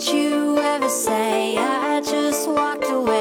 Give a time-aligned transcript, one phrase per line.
[0.00, 3.19] Didn't you ever say I just walked away?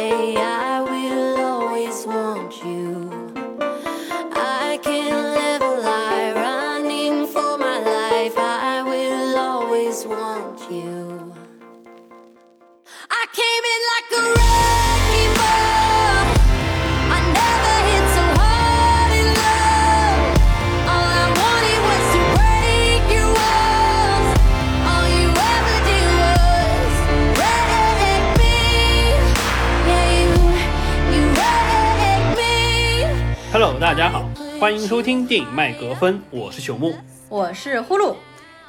[34.69, 36.93] 欢迎收听电影麦格芬，我是朽木。
[37.27, 38.15] 我是呼噜，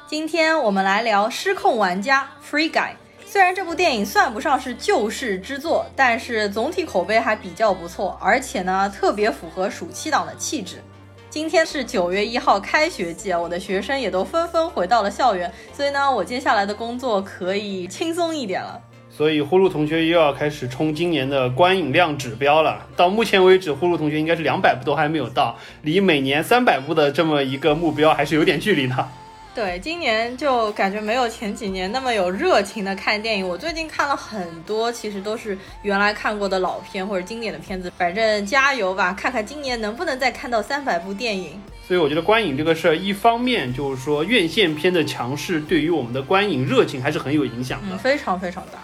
[0.07, 2.93] 今天我们来聊《失控玩家》Free Guy。
[3.23, 10.81] 虽然这部电影算不上是救世之作，但是总体口碑还比较不错，而且呢特别符合暑期档的气质。
[11.29, 18.81] 今天是九月一号开学季，我的学生也都纷纷回到了校园，所以呢，我接下来的工作可以轻松一点了。
[19.15, 22.87] 所以呼噜同学又要开始冲今年的观影量指标了。
[22.95, 29.07] 到目前为止，呼噜同学应该是两百部都还没有到，离每年三百部的这么一个目标还是有点距离的。
[29.53, 33.45] 对，今年就感觉没有前几年那么有热情的看电影。
[33.45, 37.91] 我最近看了很多，其实都是原来看过的老片或者经典的片子。
[37.97, 41.61] 反正加油吧，看看今年能不能再看到三百部电影。
[41.85, 47.95] 所以我觉得观影这个事儿，一方面就是说院线片的强势对于我们的观影热情还是很有影响的。
[47.95, 48.79] 嗯，非常非常大。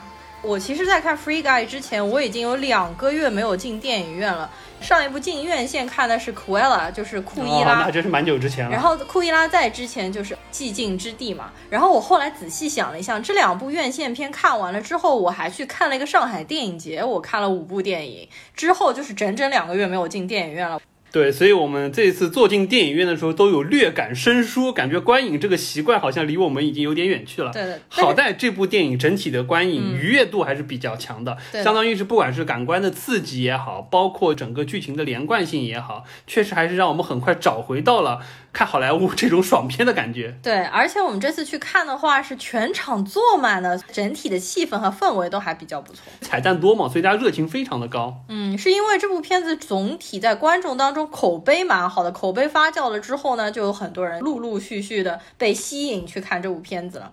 [0.48, 4.50] 我其实，在看《Free Guy》之前，我已经有两个月没有进电影院了。
[4.80, 7.74] 上一部进院线看的是《Cruella》，就是库伊哦，拉。
[7.82, 8.72] 那真是蛮久之前了。
[8.72, 11.52] 然后库伊拉在之前就是《寂静之地》嘛。
[11.70, 20.80] 然后我后来仔细想了一下，这两部院线片看完了之后，我还去看了一个上海电影节，我看了五部电影，之后就是整整两个月没有进电影院了。
[21.12, 27.52] 对，所以我们这次坐进电影院的时候都有略感生疏，感觉观影这个习惯好像离我们已经有点远去了。
[27.52, 38.20] 对的，好在这部电影整体的观影愉悦度还是比较强的，嗯对的相当于是不管是感官的刺激也好，包括整个剧情的连贯性也好，确实还是让我们很快找回到了
[38.52, 40.36] 看好莱坞这种爽片的感觉。
[40.44, 46.04] 对，而且我们这次去看的话是全场坐满了，整体的气氛和氛围都还比较不错。
[46.22, 48.24] 彩蛋多嘛，所以大家热情非常的高。
[48.30, 57.12] 嗯，是因为这部片子总体在观众当中口碑蛮好的，口碑发酵了之后呢，就有很多人陆陆续续的被吸引去看这部片子了。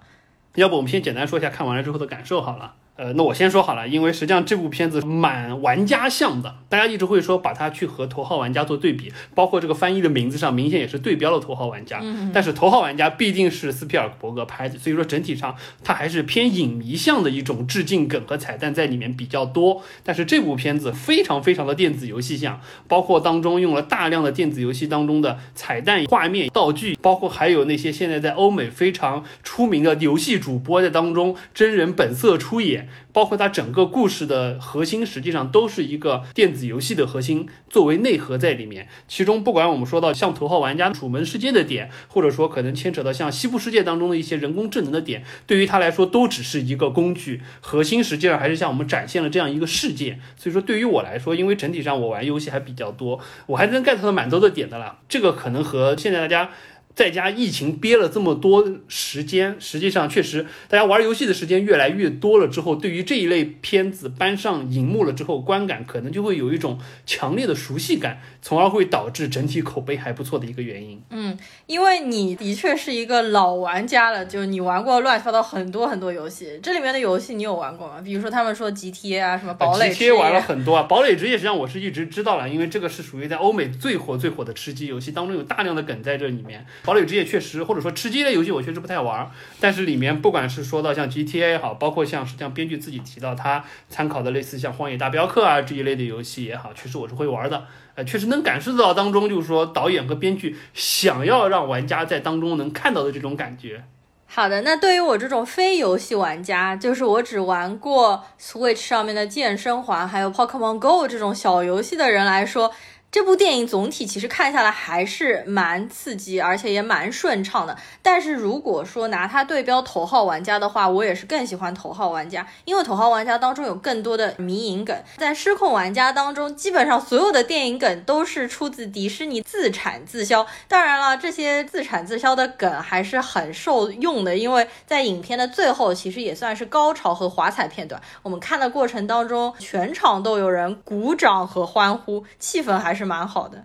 [0.54, 2.76] 要不我们先简单说一下看完了之后的感受好了。
[2.96, 11.98] 呃，那我先说好了，因为实际上这部片子蛮玩家向的，大家一直会说把它去和头号玩家做对比，包括这个翻译的名字上明显也是对标了头号玩家。
[12.00, 19.82] 嗯、但是头号玩家毕竟是斯皮尔伯格拍的，所以说整体上它还是偏影迷向的一种致敬梗和彩蛋在里面比较多。
[20.04, 32.83] 但是这部片子非常非常的电子游戏向，包括当中用了大量的电子游戏当中的彩蛋画面道具，包括还有那些现在在欧美非常出名的游戏主播在当中真人本色出演。
[33.12, 38.88] 包括它整个故事的核心，实际上都是一个电子游戏的核心作为内核在里面。
[39.06, 50.18] 其中，不管我们说到像头号玩家楚门世界的点，或者说可能牵扯到像西部世界当中的一些人工智能的点，对于它来说都只是一个工具，核心实际上还是向我们展现了这样一个世界。
[50.36, 54.98] 所以说，对于我来说，因为整体上我玩游戏还比较多，我还能 get 到蛮多的点的啦。
[55.08, 56.50] 这个可能和现在大家。
[56.94, 71.02] 在家疫情憋了这么多时间，实际上确实大家玩游戏的时间越来越多了之后，对于这一类片子搬上荧幕了之后，观感可能就会有一种强烈的熟悉感，从而会导致整体口碑还不错的一个原因。
[71.10, 78.00] 嗯，因为你的确是一个老玩家了，就你玩过乱七八糟很多很多游戏，这里面的游戏你有玩过吗？
[78.04, 80.12] 比如说他们说 GTA 啊，什么堡垒之夜。
[80.12, 86.64] GTA 玩了很多啊，堡垒之夜实际上我是一直知道了，因为这个是属于在欧美最火最火的吃鸡游戏当中有大量的梗在这里面。
[86.84, 97.64] 堡垒之夜确实，或者说吃鸡类游戏我确实不太玩，但是里面不管是说到像 GTA 也好，包括像实际上编剧自己提到他参考的类似像荒野大镖客啊这一类的游戏也好，确实我是会玩的。
[97.94, 103.84] 呃，确实能感受到当中就是说导演和编剧想要让玩家在当中能看到的这种感觉。
[104.26, 112.70] 好的，那对于我这种非游戏玩家，就是我只玩过 Switch 上面的健身环，还有 Pokemon Go 这种小游戏的人来说。
[113.14, 117.76] 这部电影总体其实看下来还是蛮刺激，而且也蛮顺畅的。
[118.02, 130.44] 但是如果说拿它对标头号玩家的话，我也是更喜欢头号玩家，因为头号玩家当中有更多的迷影梗，在失控玩家当中，基本上所有的电影梗都是出自迪士尼自产自销。
[130.66, 138.02] 当然了，这些自产自销的梗还是很受用的，因为在影片的最后，其实也算是高潮和华彩片段。
[138.24, 143.64] 我们看的过程当中，全场都有人鼓掌和欢呼，气氛还是蛮好的。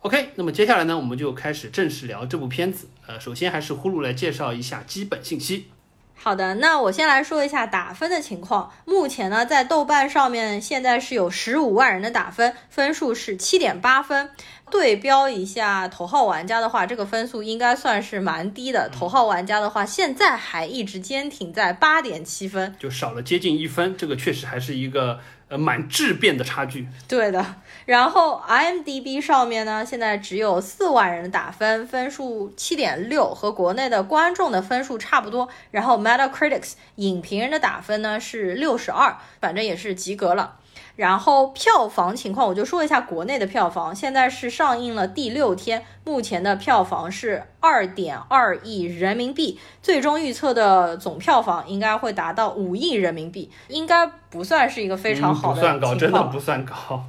[0.00, 2.88] OK，那么接下来呢，我们就开始正式聊这部片子。
[3.06, 5.68] 呃，首先还是呼噜来介绍一下基本信息。
[6.16, 8.70] 好的，那我先来说一下打分的情况。
[8.84, 14.30] 目前呢，在豆瓣上面现在是有十五万人的打分，分数是七点八分。
[14.70, 18.88] 对标一下头号玩家的话，这个分数应该算是蛮低的。
[18.88, 26.88] 头号玩家的话，现在还一直坚挺在八点七分，就少了接近一分，这个确实还是一个呃蛮质变的差距。
[27.06, 27.56] 对的。
[27.86, 35.48] 然后 IMDB 上面呢，现在只有四万人的打分，分数七点六，和国内的观众的分数差不多。
[35.70, 40.56] 然后 Metacritic 影评人的打分呢是六十二，反正也是及格了。
[40.96, 43.94] 然后票房情况，我就说一下国内的票房。
[43.94, 57.04] 现在是上映了第六天，目前的票房是二点二亿人民币，最终预测的总票房应该会达到五亿人民币，应该不算是一个非常好的不算高，真的不算高。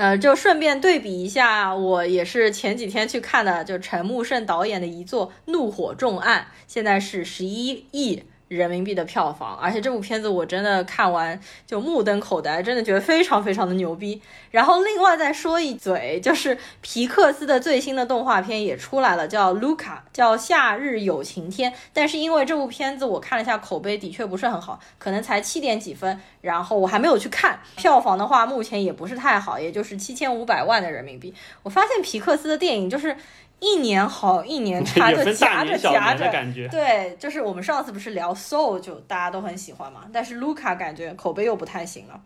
[0.00, 8.22] 呃，就顺便对比一下，我也是前几天去看的，就陈木胜导演的一座《怒火重案》，现在是十一亿。
[8.56, 11.38] 人民币的票房，而且这部片子我真的看完
[11.68, 14.20] 就目瞪口呆，真的觉得非常非常的牛逼。
[14.50, 21.70] 然后另外再说一嘴，就是皮克斯的最新的动画片也出来了，叫《卢卡》，叫《夏日有晴天》。
[21.92, 26.20] 但是因为这部片子我看了一下，口碑的确不是很好，可能才七点几分。
[26.40, 31.32] 然后我还没有去看票房的话，目前也不是太好，也就是七千五百万的人民币。
[31.62, 33.16] 我发现皮克斯的电影就是。
[33.60, 36.24] 一年好，一年差，就夹着夹着，
[36.68, 42.20] 对，就是我们上次不是聊 Soul，就大家都很喜欢嘛，但是 Luca 感觉口碑又不太行了。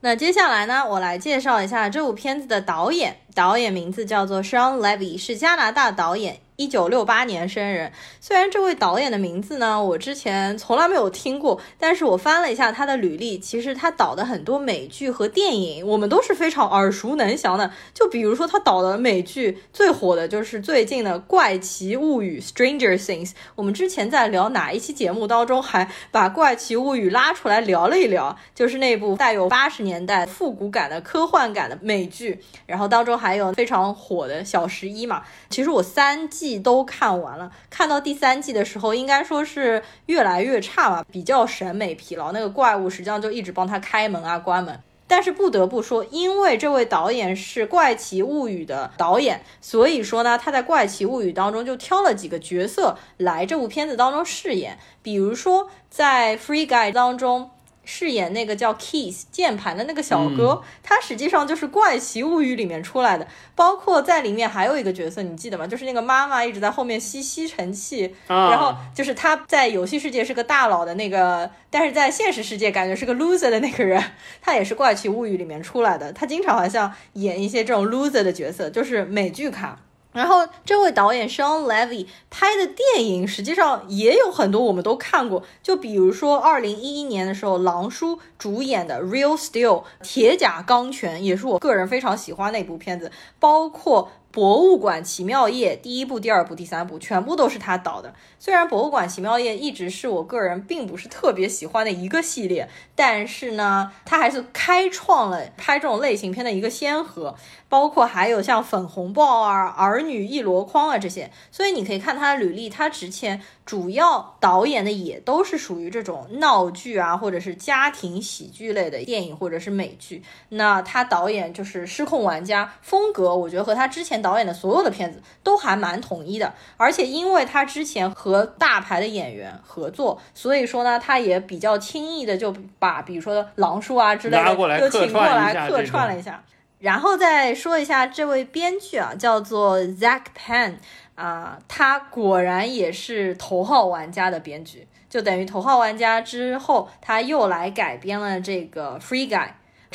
[0.00, 6.38] 那接下来呢，我来介绍一下这部片子的导演，导演名字叫做 Sean Levy，是加拿大导演。
[6.56, 17.70] 一九六八年生人，虽然这位导演的名字呢，我之前从来没有听过，但是我翻了一下他的履历，其实他导的很多美剧和电影，我们都是非常耳熟能详的。
[17.92, 23.32] 就比如说他导的美剧最火的就是最近的《怪奇物语》（Stranger Things）。
[23.54, 35.22] 我们之前在聊哪一期节目当中，还把《怪奇物语》拉出来聊了一聊，就是那部带有八十年代复古感的科幻感的美剧，然后当中还有非常火的小十一嘛。
[35.50, 36.45] 其实我三季。
[36.46, 42.30] 季都看完了，看到第三季的时候，应该说是越来越差吧，比较审美疲劳。
[42.30, 44.78] 那个怪物实际上就一直帮他开门啊、关门。
[45.08, 57.50] 但是不得不说，因为这位导演是《怪奇物语》的导演，所以说呢，他在《怪奇物语》当中就挑了几个角色来这部片子当中饰演，比如说在《Free Guy》当中。
[57.86, 63.26] 饰演那个叫 Keys 键盘的那个小哥，他实际上就是《怪奇物语》里面出来的。
[63.54, 65.66] 包括在里面还有一个角色，你记得吗？
[65.66, 74.02] 就是那个妈妈一直在后面吸吸尘器，然后就是他在游戏世界是个大佬的那个，但是在现实世界感觉是个 loser 的那个人，
[74.42, 76.12] 他也是《怪奇物语》里面出来的。
[76.12, 79.78] 他经常好像演一些这种 loser 的角色，就是美剧卡。
[80.16, 85.42] 然后，这位导演 Sean Levy 拍的电影实际上也有很多，我们都看过。
[85.62, 93.12] 就比如说，二零一一年的时候，狼叔主演的《Real Steel》铁甲钢拳，也是我个人非常喜欢的一部片子。
[93.38, 98.12] 包括《博物馆奇妙夜》第一部、第二部、第三部，全部都是他导的。
[98.38, 107.34] 虽然《博物馆奇妙夜》一直是我个人并不是特别喜欢的一个系列，但是呢，他还是开创了拍这种类型片的一个先河。
[107.68, 120.22] 包括还有像粉红豹啊、儿女一箩筐啊这些，所以你可以看他的履历，他之前主要导演的也都是属于这种闹剧啊，或者是家庭喜剧类的电影或者是美剧。
[120.50, 126.52] 那他导演就是《失控玩家》，风格我觉得和他之前导演的所有的片子都还蛮统一的。
[126.76, 136.42] 而且因为他之前和大牌的演员合作，所以说呢，他也比较轻易的就把比如说狼叔啊之类的就请过来客串了一下。
[136.78, 140.74] 然后再说一下这位编剧啊，叫做 Zach Penn
[141.14, 149.48] 啊，他果然也是头号玩家的编剧，就等于头号玩家之后，他又来改编了这个 Free Guy。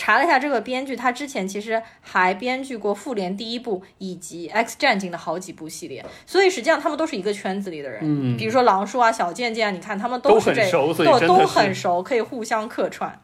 [0.03, 7.99] 查了一下这个编剧，他之前其实还编剧过复联第一部以及 X 战警的好几部系列，所以实际上他们都是一个圈子里的人。
[8.01, 13.21] 嗯，比如说狼叔啊、小贱贱，你看他们都是这都都很熟，可以互相客串。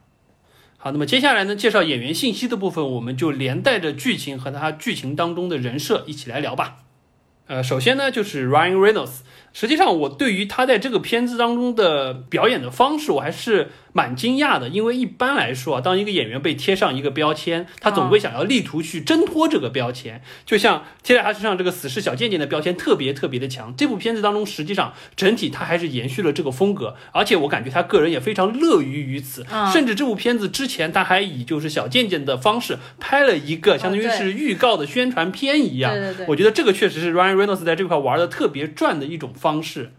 [0.77, 6.75] 好，那么接下来呢，介绍演员信息的部分，我们就连带着剧情和他剧情当中的人设一起来聊吧。
[7.47, 9.21] 呃，首先呢，就是 Ryan Reynolds。
[9.53, 13.71] 实际上，我对于他在这个片子当中的表演的方式，我还是。
[13.97, 20.21] 蛮惊讶的，因为一般来说啊，当一个演员被贴上一个标签，他总会想要力图去挣脱这个标签。
[20.45, 23.75] 就像贴在他身上这个死侍小贱贱的标签特别特别的强。
[23.75, 29.43] 这部片子当中，实际上整体他还是延续了这个风格，而且我感觉他个人也非常乐于于此。
[29.73, 35.91] 甚至这部片子之前他还以就是小贱贱的方式拍了一个相当于是预告的宣传片一样。
[35.91, 39.93] 对对对，我觉得这个确实是 Ryan Reynolds 在这块玩的特别转的一种方式。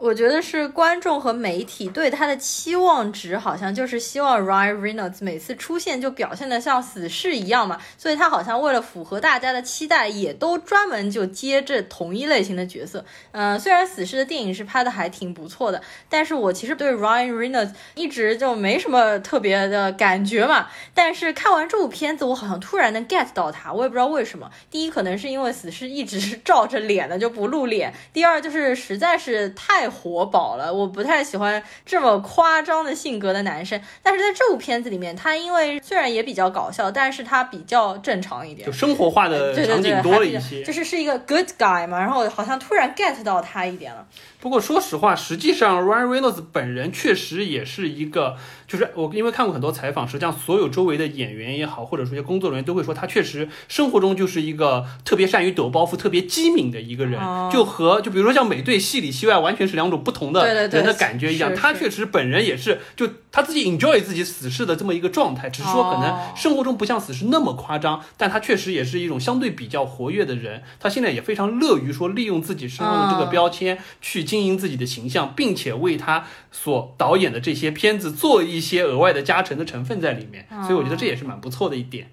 [0.00, 13.04] 我觉得是观众和媒体对他的期望值，好像就是希望 Ryan Reynolds 每次出现就表现的像死侍一样嘛，所以他好像为了符合大家的期待，也都专门就接这同一类型的角色。
[13.32, 20.68] 嗯、虽然死侍的电影是拍的还挺不错的，但是我其实对 Ryan Reynolds 一直就没什么特别的感觉嘛。
[20.94, 24.50] 但是看完这部片子，我好像突然能 get 到他，我也不知道为什么。
[24.70, 33.80] 第一，可能是因为死侍一直是照着脸的就不露脸；第二，就是实在是太活宝了，我不太喜欢这么夸张的性格的男生。
[34.02, 38.72] 但是在这部片子里面，他因为虽然也比较搞笑，但是他比较正常一点就。
[38.72, 40.62] 生活化的场景多了一些。
[40.62, 44.06] 就是是一个 good guy 嘛，然后好像突然 get 到他一点了。
[44.40, 48.36] 不过说实话，实际上 Ryan Reynolds 本人确实也是一个，
[48.70, 61.52] 就是我因为看过很多采访，实际上所有周围的演员也好，或者说一些工作人员都会说，他确实生活中就是一个特别善于抖包袱、特别机敏的一个人，哦就和就比如说像美队戏里戏外完全是两种不同的人的感觉一样。
[61.52, 70.62] 他确实本人也是，就他自己 enjoy 自己死侍的这么一个状态，只是说可哦能生活中不像死侍那么夸张，但他确实也是一种相对比较活跃的人。
[70.78, 80.46] 他现在也非常乐于说利用自己身上的这个嗯标签去经营自己的形象，并且为他所导演的这些片子做一一些额外的加成的成分在里面。
[80.62, 82.10] 所以我觉得这也是蛮不错的一点。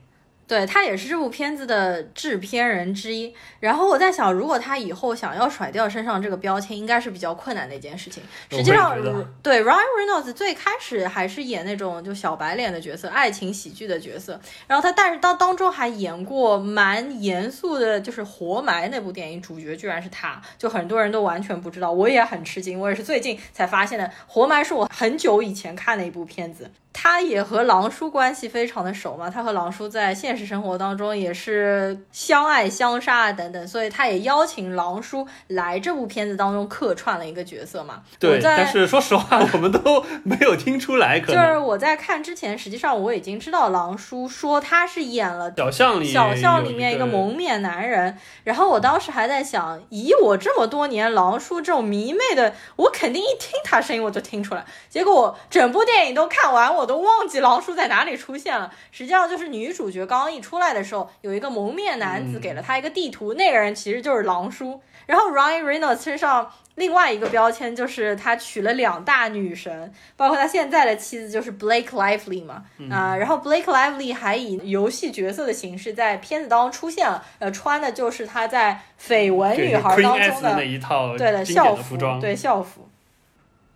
[0.47, 3.33] 对他也是这部片子的制片人之一。
[3.59, 8.23] 然后我在想，如果他以后想要甩掉身上这个标签，应该是比较困难的一件事情。
[8.49, 8.97] 实际上
[9.43, 14.39] 对 Ryan Reynolds 最开始还是演那种就小白脸的角色，爱情喜剧的角色。
[14.67, 24.05] 然后他但是当当中还演过蛮严肃的，就是《活埋》那部电影，主角居然是他，就很多人都完全不知道，我也很吃惊，我也是最近才发现的。
[24.27, 26.71] 《活埋》是我很久以前看的一部片子。
[26.99, 38.01] 他也和狼叔关系非常的熟嘛，他和狼叔在现实生活当中也是相爱相杀啊等等，所以他也邀请狼叔来这部片子当中客串了一个角色嘛。
[38.19, 54.65] 对，但是 说实话，我们都没有听出来，可就是我在看之前，实际上我已经知道狼叔说他是演了小巷里小巷里面一个个蒙面男人，然后我当时还在想，以我这么多年狼叔这种迷妹的，我肯定一听他声音我就听出来。
[54.89, 58.71] 结果我整部电影都看完，我都忘记狼叔在哪里出现了。
[58.91, 64.81] 实际上就是女主角刚刚一出来的时候，有一个蒙面男子嗯给了她一个地图，那个人其实就是狼叔。
[65.05, 82.86] 然后 Ryan Reynolds 身上另外一个标签就是他娶了两大女神，包括他现在的妻子就是 Blake Lively 嘛，啊、然后 Blake Lively 还以游戏角色的形式在片子当中出现了，呃，穿的就是他在《绯闻女孩》当中的那一套对的校服对校服。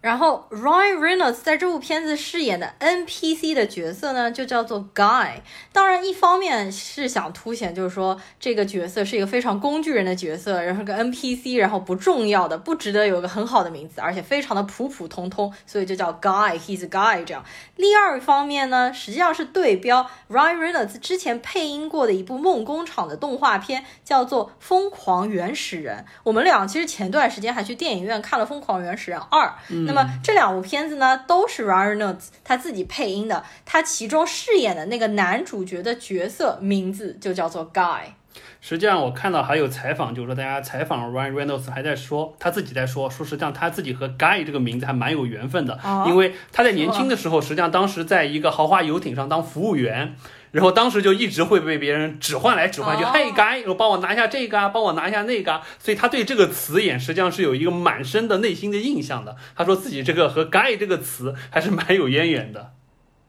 [0.01, 5.33] 然后 Ryan Reynolds 在这部片子饰演的 NPC 的角色呢，就叫做 Guy。
[5.71, 17.45] 当然，一方面是想凸显，就是说这个角色是一个非常工具人的角色，然后个 NPC，然后不重要的，不值得有个很好的名字，而且非常的普普通通，所以就叫 Guy，He's Guy 这样。
[17.77, 26.05] 第二方面呢，实际上是对标 Ryan Reynolds 之前配音过的一部梦工厂的动画片，叫做《疯狂原始人》。
[26.23, 29.45] 我们俩其实前段时间还去电影院看了《疯狂原始人二》，
[29.91, 38.03] 那么这两部片子呢，都是 Ryan Reynolds 他自己配音的，他其中饰演的那个男主角的角色名字就叫做 Guy。
[38.61, 50.15] 实际上，我看到还有采访，就是说大家采访 Ryan Reynolds 还在说，他自己在说，说实际上他自己和 Guy 这个名字还蛮有缘分的，哦因为他在年轻的时候，实际上当时在一个豪华游艇上当服务员。
[50.51, 59.35] 然后当时就一直会被别人指唤来指唤去，哦嘿，Guy，然后帮我拿下这个啊，帮我拿下那个啊，所以他对这个词眼实际上是有一个蛮深的内心的印象的。
[59.55, 62.73] 他说自己这个和 Guy 这个词还是蛮有渊源的。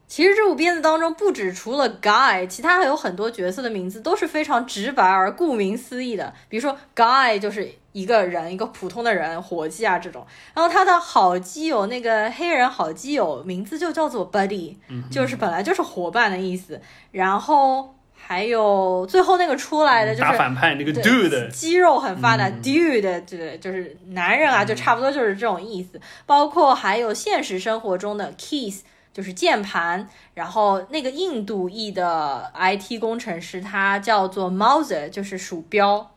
[0.05, 6.33] 其实这部片子当中，不止除了 Guy，其他还有很多角色的名字都是非常直白而顾名思义的。
[6.49, 10.25] 比如说 Guy 就是一个人，一个普通的人，伙计啊这种。
[10.53, 14.75] 然后他的好基友那个黑人好基友名字就叫做 Buddy，、
[15.09, 16.81] 就是本来就是伙伴的意思。
[17.11, 26.01] 然后还有最后那个出来的就是打反派那个 dude，肌肉很发达、嗯 d u d e 对，就是男人啊，就差不多就是这种意思。
[26.25, 28.79] 包括还有现实生活中的 keys，
[29.13, 36.09] 就是键盘，然后那个印度裔的 IT 工程师，他叫做 Mouser，就是鼠标。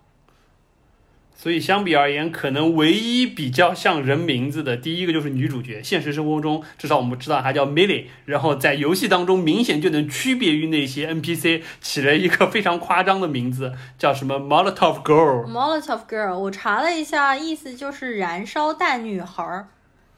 [1.39, 5.83] 所以相比而言，可能唯一比较像人名字的，第一个就是女主角。
[5.83, 15.47] 现实生活中，至少我们知道她叫 Millie，然后在游戏当中明显就能区别于那些 NPC，起了一个非常夸张的名字，叫什么 Molotov Girl。
[15.47, 19.69] Molotov Girl，我查了一下，意思就是燃烧弹女孩儿。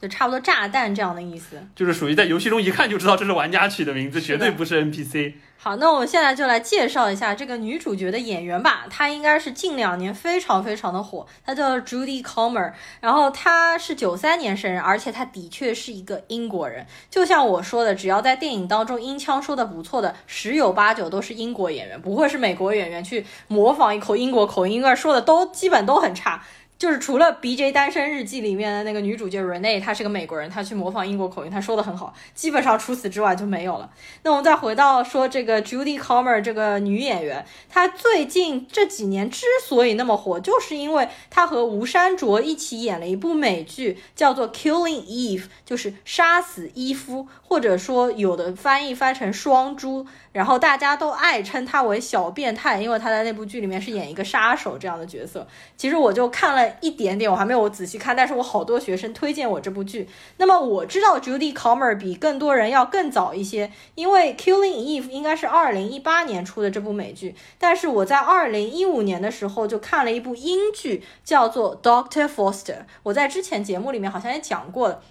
[0.00, 1.56] 就差不多炸弹这样的意思。
[1.74, 5.34] 就是属于在游戏中一看就知道这是玩家取的名字，绝对不是 NPC。
[5.60, 8.86] 好，那我们现在就来介绍一下这个女主角的演员吧。
[8.88, 16.86] 她应该是近两年非常非常的火，她叫 Judy Comer，然后她是九三年生人，而且她的确是一个英国人。
[17.10, 26.40] 就像我说的，只要在电影当中音腔说的不错的，十有八九都是英国演员，不会是美国演员去模仿一口英国口音，因为说的都基本都很差。
[26.78, 32.14] 就是除了《BJ 单身日记》里面的那个女主角 Rene，她是个美国人，她去模仿英国口音，她说的很好。
[32.34, 33.90] 基本上除此之外就没有了。
[34.22, 50.06] 那我们再回到说这个 Judy Comer 这个女演员，她最近这几年之所以那么火，就是因为她和吴珊卓一起演了一部美剧，叫做《Killing Eve》，就是杀死伊夫，或者说有的翻译翻成双猪。
[50.32, 55.46] 然后大家都爱称她为小变态，因为她在那部剧里面是演一个杀手这样的角色。
[55.76, 60.08] 其实我就看了一点点，我还没有仔细看，但是我好多学生推荐我这部剧。
[60.36, 72.84] 那么我知道 Judy Comer 比更多人要更早一些，因为 Killing Eve 应该是二零一八年出的这部美剧，但是我在二零一五年的时候就看了一部英剧，叫做 Doctor Foster。
[73.02, 75.02] 我在之前节目里面好像也讲过了。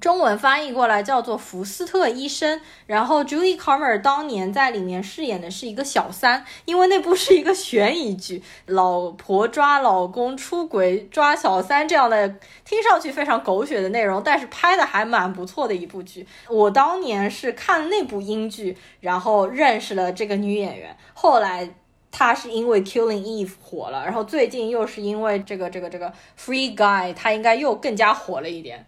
[0.00, 12.28] 中文翻译过来叫做福斯特医生，然后，Julie Comer 当年在里面饰演的是一个小三，因为那部是一个悬疑剧，老婆抓老公出轨抓小三这样的，
[12.64, 16.26] 听上去非常狗血的内容，但是拍的还蛮不错的一部剧。
[16.48, 21.74] 我当年是看那部英剧，然后认识了这个女演员，后来
[22.12, 28.84] 她是因为 Killing Eve 火了，然后最近又是因为这个这个这个 Free Guy，她应该又更加火了一点。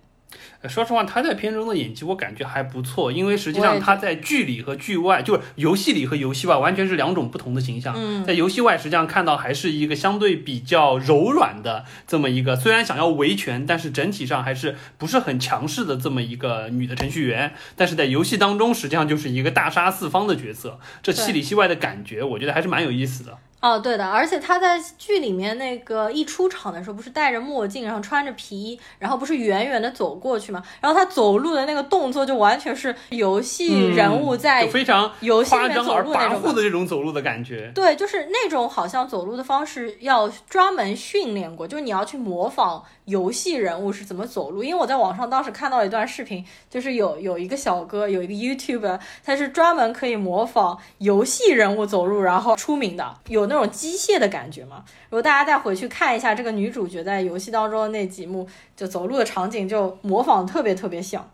[0.62, 7.94] 呃说实话，他在片中的演技我感觉还不错，因为实际上他在剧里和剧外，就是游戏里和游戏外完全是两种不同的形象。
[7.96, 17.54] 嗯在游戏外实际上看到还是一个相对比较柔软的这么一个，虽然想要维权，但是整体上还是不是很强势的这么一个女的程序员。
[17.74, 23.38] 但是在游戏当中，实际上就是一个大杀四方的角色，这戏里戏外的感觉，我觉得还是蛮有意思的。
[23.60, 37.70] 哦，对的，而且他在剧里面那个一出场的时候，不是戴着墨镜，然后穿着皮衣，然后不是远远的走过去嘛，然后他走路的那个动作就完全是游戏人物在就非常游戏里面走路那种跋扈的这种走路的感觉。
[37.74, 44.64] 对，就是那种好像走路的方式要专门训练过，就是你要去模仿游戏人物是怎么走路。
[44.64, 54.84] 因为我在网上当时看到一段视频，就是有有一个小哥，有一个 YouTuber，他是专门可以模仿游戏人物走路，然后出名的，有那种机械的感觉嘛。
[55.10, 61.28] 如果大家再回去看一下这个女主角在游戏当中的那几幕，就走路的场景，就模仿特别特别像。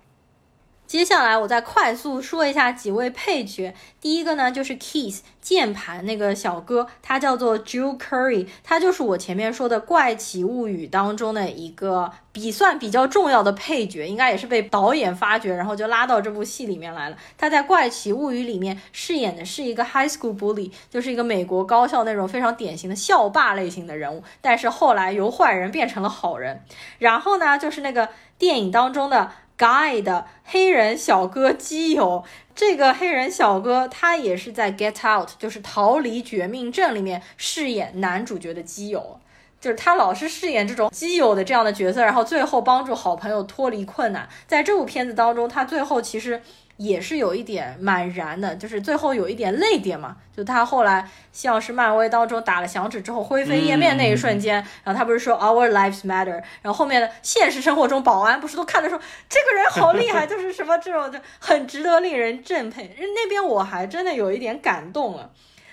[0.86, 3.74] 接下来我再快速说一下几位配角。
[4.00, 17.16] 第一个呢就是 Keys 键盘那个小哥，他叫做 Joe Curry，他就是我前面说的《怪奇物语》当中的一个比算比较重要的配角，应该也是被导演发掘，然后就拉到这部戏里面来了。
[17.36, 26.62] 他在《怪奇物语》里面饰演的是一个 high school bully，就是一个美国高校那种非常典型的校霸类型的人物，但是后来由坏人变成了好人。
[26.98, 29.32] 然后呢，就是那个电影当中的。
[29.58, 32.22] Guide 黑人小哥基友，
[32.54, 39.18] 这个黑人小哥他也是在《Get Out》就是《逃离绝命镇》里面饰演男主角的基友，
[39.58, 44.28] 就是他老是饰演这种基友的这样的角色，然后最后帮助好朋友脱离困难。
[44.46, 46.42] 在这部片子当中，他最后其实
[46.76, 50.16] 也是有一点蛮燃的，就是最后有一点泪点嘛。
[50.36, 62.94] 就他后来像是漫威当中打了响指之后灰飞烟灭那一瞬间，然后他不是说 Our lives matter，然后后面的现实生活中保安不是都看着说这个人好厉害， 就是什么这种就很值得令人敬佩。
[62.98, 65.30] 那边我还真的有一点感动了。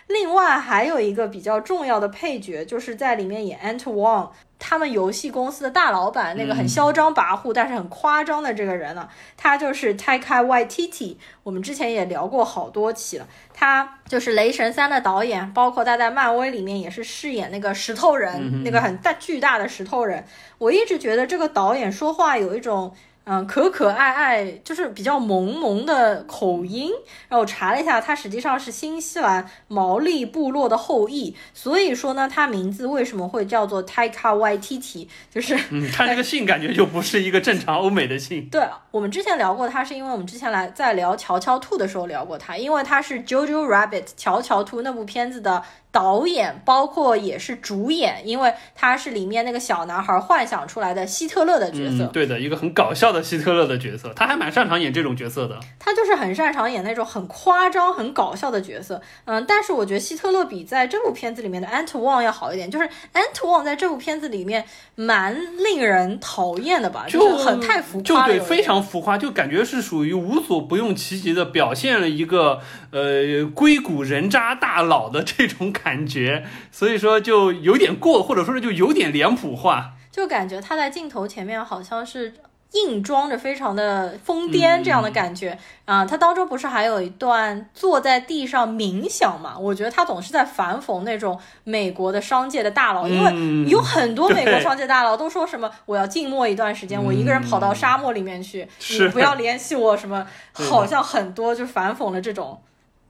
[0.08, 4.30] 另外还有一个比较重要的配角，就是在里面演 Ant Wong，
[4.66, 11.18] 他们游戏公司的大老板，那个很嚣张跋扈、但是很夸张的这个人呢，他就是 Taika Waititi。
[11.44, 20.24] 我们之前也聊过好多期了，他就是《雷神三》的导演，包括他在漫威里面也是饰演那个石头人，那个很大巨大的石头人。
[20.58, 22.96] 我一直觉得这个导演说话有一种。
[23.26, 26.92] 嗯，可可爱爱，就是比较萌萌的口音。
[27.30, 38.46] 然后我查了一下，它实际上是新西兰毛利部落的后裔，所以说呢，它名字为什么会叫做 Taika Waititi，就是嗯，它这个姓感觉就不是一个正常欧美的姓。
[38.52, 52.04] 对我们之前聊过他，是因为我们之前来在聊《乔乔兔》的时候聊过他，因为他是 Jojo Rabbit 乔乔兔那部片子的导演，包括也是主演，因为他是里面那个小男孩幻想出来的希特勒的角色。
[52.04, 55.60] 嗯，对的，一个很搞笑的希特勒的角色，他还蛮擅长演这种角色的。
[55.78, 59.00] 他就是很擅长演那种很夸张、很搞笑的角色。
[59.26, 72.62] 嗯，但是我觉得希特勒比在这部片子里面的安托旺要好一点，就是 Ant Wong 在这部片子里面蛮令人讨厌的吧，就是很太浮就对，夸了有点，非常浮夸，就感觉是属于无所不用其极的表现了一个
[72.94, 79.94] 呃硅谷人渣大佬的这种感觉， 所以说就有点过，或者说是就有点脸谱化。
[80.10, 82.34] 就感觉他在镜头前面好像是。
[82.76, 89.56] 硬装着非常的疯癫这样的感觉啊、他当中不是还有一段坐在地上冥想嘛？
[89.60, 102.60] 我觉得他总是在反讽那种美国的商界的大佬，因为嗯有很多美国商界大佬都说什么我要静默一段时间，我一个人跑到沙漠里面去，你不要联系我什么， 好像很多就反讽了这种。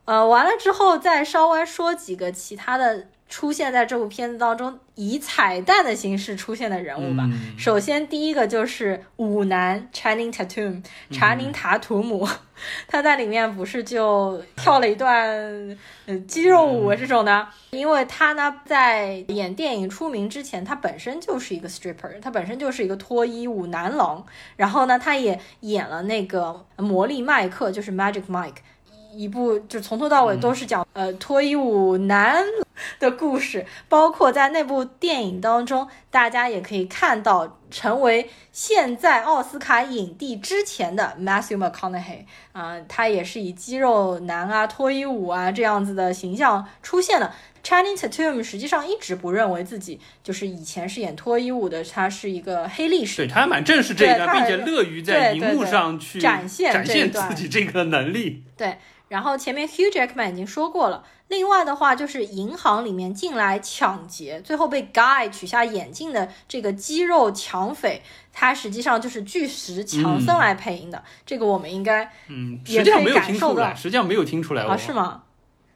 [0.06, 7.24] 呃，完了之后再稍微说几个其他的出现在这部片子当中以彩蛋的形式出现的人物吧。
[7.32, 7.58] 嗯。
[7.58, 12.28] 首先第一个就是舞男 Channing Tatum，查宁塔图姆，
[12.88, 15.18] 他在里面不是就跳了一段
[16.06, 24.24] 呃肌肉舞这种的，因为他呢在演电影出名之前，他本身就是一个 stripper，他本身就是一个脱衣舞男郎，
[24.58, 28.58] 然后呢他也演了那个魔力麦克，就是 Magic Mike。
[29.16, 32.44] 一部就从头到尾都是讲、呃脱衣舞男
[33.00, 47.32] 的故事，包括在那部电影当中，大家也可以看到成为现在奥斯卡影帝之前的 Matthew McConaughey 啊、他也是以肌肉男啊、脱衣舞啊这样子的形象出现的。
[47.64, 53.28] Channing Tatum 实际上一直不认为自己就是以前是演脱衣舞的，他是一个黑历史对，。
[53.30, 58.44] 他还蛮正视这一段，并且乐于在荧幕上去展现展现自己这个能力。
[58.58, 58.78] 对，
[59.14, 61.04] 然后前面 Hugh Jackman 已经说过了。
[61.28, 71.04] 另外的话，就是银行里面进来抢劫，最后被 Guy 取下眼镜的这个肌肉抢匪，他实际上就是巨石强森来配音的。
[71.28, 74.64] 这个我们应该嗯，也实际上没有可以感受听出来，到实际上没有听出来。
[74.64, 75.22] 啊，是吗？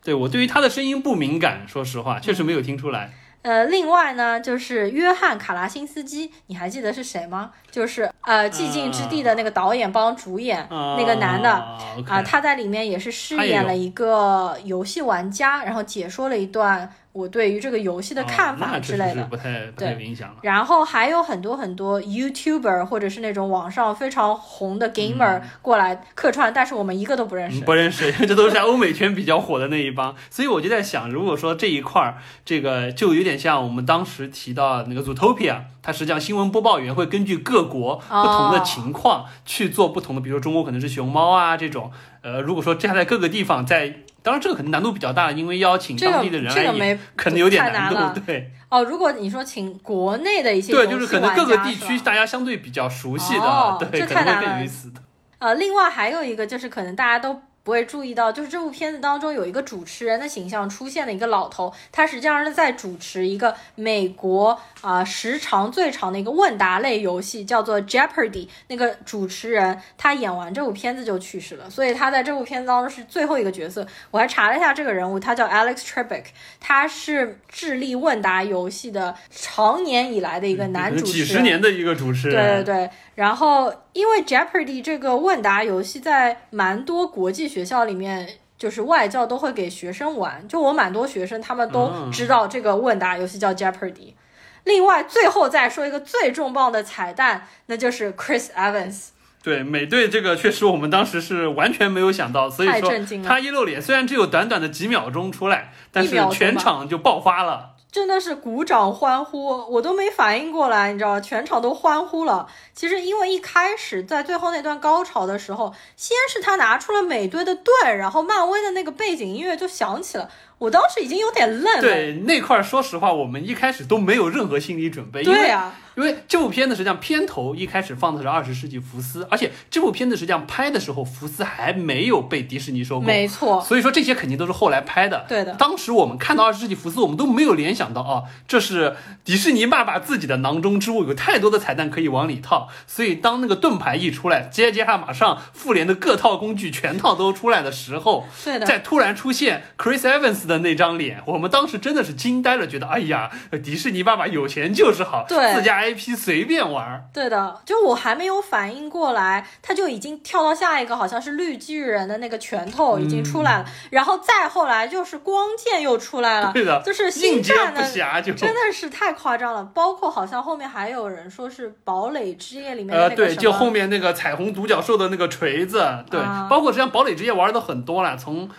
[0.04, 3.14] 对我对于他的声音不敏感，说实话，确实没有听出来。
[3.48, 7.52] 呃，另外呢，就是约翰卡拉辛斯基，你还记得是谁吗？
[7.72, 11.50] 就是呃《寂静之地》的那个导演帮主演、那个男的。
[11.50, 11.78] 啊
[12.10, 19.24] 啊，他在里面也是饰演了一个游戏玩家，然后解说了一段我对于这个游戏的看法之类的。
[19.24, 20.36] 不太不太有影响了。
[20.44, 27.62] 然后还有很多很多 YouTuber 或者是那种网上非常红的 gamer 过来客串，但是我们一个都不认识嗯。
[27.62, 44.04] 不认识， 这都是在欧美圈比较火的那一帮，所以我就在想，如果说这一块儿，这个就有点像我们当时提到那个 Zootopia，它实际上新闻播报员会根据各国不同的情况去做不同的，比如说中国可能是熊猫啊这种，呃，如果说这样在各个地方在。
[44.28, 48.20] 当然，这个可能难度比较大，因为邀请当地的人来演，这个没可能有点难了度。
[48.26, 55.02] 对哦，如果你说请国内的一些对，就是可能各个地区大家相对比较熟悉的，哦对，这可能会太难了更有意思的。
[55.40, 68.48] 呃，另外还有一个就是可能大家都不会注意到，就是这部片子当中有一个主持人的形象出现了一个老头，他实际上是在主持一个美国啊、时长最长的一个问答类游戏，叫做 Jeopardy。
[68.70, 73.86] 那个主持人他演完这部片子就去世了，所以他在这部片子当中是最后一个角色。
[74.12, 76.24] 我还查了一下这个人物，他叫 Alex Trebek，
[76.62, 88.40] 他是智力问答游戏的长年以来的一个男主持人，几十年的一个主持人对人，对对，然后因为 Jeopardy 这个问答游戏在蛮多国际学校里面。
[88.58, 94.16] 就是外教都会给学生玩，就我蛮多学生他们都嗯知道这个问答游戏叫 Jeopardy。
[94.64, 99.10] 另外，最后再说一个最重磅的彩蛋，那就是 Chris Evans。
[99.44, 102.92] 对美队这个确实我们当时是完全没有想到，所以说
[103.24, 107.76] 他一露脸，虽然只有短短的几秒钟出来，但是全场就爆发了。
[107.92, 112.48] 真的是鼓掌欢呼，我都没反应过来，你知道，全场都欢呼了。
[112.76, 121.82] 其实因为一开始在最后那段高潮的时候，先是他拿出了美队的盾，然后漫威的那个背景音乐就响起了，我当时已经有点愣了。
[121.82, 135.26] 对那块儿，说实话，我们一开始都没有任何心理准备，因为对呀、因为这部片子实际上片头一开始放的是二十世纪福斯，而且这部片子实际上拍的时候，福斯还没有被迪士尼收购，没错，所以说这些肯定都是后来拍的。
[135.30, 142.68] 对的当时我们看到二十世纪福斯，我们都没有联想到啊，这是迪士尼爸爸自己的囊中之物，有太多的彩蛋可以往里套。
[142.88, 148.66] 所以当那个盾牌一出来，接接下马上复联的各套工具全套都出来的时候，对的。
[148.66, 153.30] 再突然出现 Chris Evans 的那张脸，我们当时真的是惊呆了，觉得哎呀，
[153.64, 157.04] 迪士尼爸爸有钱就是好，对自家 IP 随便玩儿。
[157.14, 167.82] 对的，就我还没有反应过来，他就已经跳到下一个，好像是绿巨人的那个拳头已经出来了，然后再后来就是光剑又出来了，对的，就是星应接不战的。
[167.84, 178.50] 暇就真的是太夸张了，包括好像后面还有人说是堡垒之夜里面的呃，对，那个什么就后面那个彩虹独角兽的那个锤子，对，啊包括实际上堡垒之夜玩的很多了，从。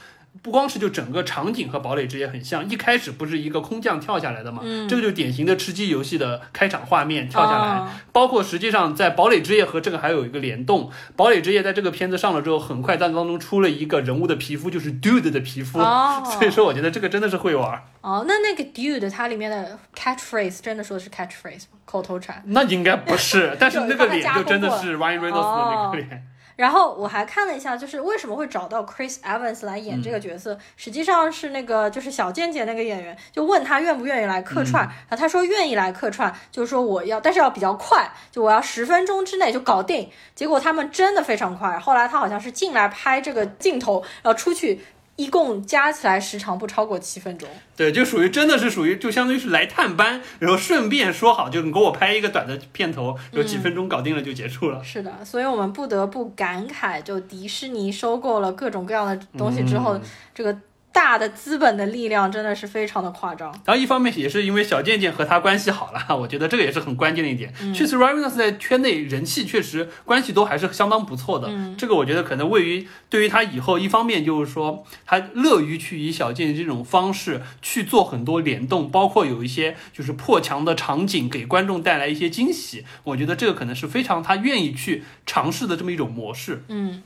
[0.43, 21.79] 不光是就整个场景和堡垒之夜很像，一开始不是一个空降跳下来的嘛，嗯这个就典型的吃鸡游戏的开场画面跳下来，哦包括实际上在堡垒之夜和这个还有一个联动，堡垒之夜在这个片子上了之后，很快在当中出了一个人物的皮肤，就是 Dude 的皮肤，哦所以说我觉得这个真的是会玩，哦，那那个 dude 它里面的 catchphrase 真的说的是 catchphrase 吗？
[21.85, 22.43] 口头禅。
[22.47, 26.27] 那应该不是，但是那个脸就真的是 Ryan Reynolds 的那个脸。
[26.59, 40.11] 然后我还看了一下，就是为什么会找到 Chris Evans 来演这个角色，实际上是那个就是小贱贱那个演员就问他愿不愿意来客串，然后他说愿意来客串，就是说我要，但是要比较快，就我要十分钟之内就搞定。
[40.35, 44.85] 结果他们真的非常快，后来他好像是进来拍这个镜头，然后出去。
[45.19, 54.83] 一共加起来时长不超过七分钟，对，就属于真的是属于，就相当于是来探班，然后顺便说好，就你给我拍一个短的片头，有几分钟搞定了就结束了。
[54.85, 60.03] 是的，所以我们不得不感慨，就迪士尼收购了各种各样的东西之后，嗯
[60.33, 60.57] 这个
[60.99, 63.53] 大的资本的力量真的是非常的夸张。
[63.65, 67.55] 然后一方面也是因为小贱贱和他关系好了， 我觉得这个也是很关键的一点。
[67.73, 71.49] 确实 r y a n 在圈内人气确实关系都还是相当不错的。
[71.77, 82.85] 这个我觉得可能位于对于他以后，一方面就是说他乐于去以小贱贱这种方式去做很多联动，包括有一些就是破墙的场景给观众带来一些惊喜。
[83.05, 86.65] 我觉得这个可能是非常他愿意去尝试的这么一种模式。
[86.69, 87.03] 嗯，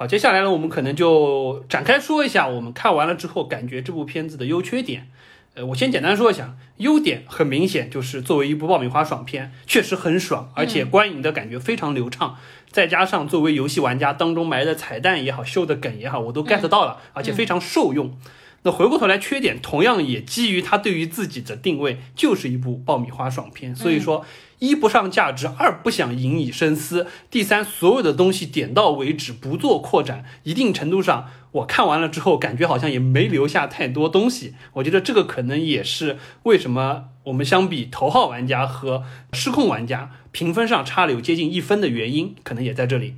[0.00, 5.08] 好，接下来呢，我们可能就展开说一下我们看完了之后感觉这部片子的优缺点。
[5.52, 12.38] 呃，我先简单说一下，优点很明显就是作为一部爆米花爽片，确实很爽，而且观影的感觉非常流畅。
[12.70, 18.16] 再加上作为游戏玩家当中埋的彩蛋也好，秀的梗也好，我都 get 到了，而且非常受用。
[18.62, 23.74] 那回过头来，缺点同样也基于他对于自己的定位，就是一部爆米花爽片。
[23.74, 24.26] 所以说，
[24.58, 30.26] 一不上价值，二不想引以深思，第三所有的东西点到为止，不做扩展。
[30.42, 34.54] 一定程度上，我看完了之后，感觉好像也没留下太多东西。
[34.74, 43.14] 我觉得这个可能也是为什么我们相比头号玩家和失控玩家评分上差了有接近一分的原因，可能也在这里。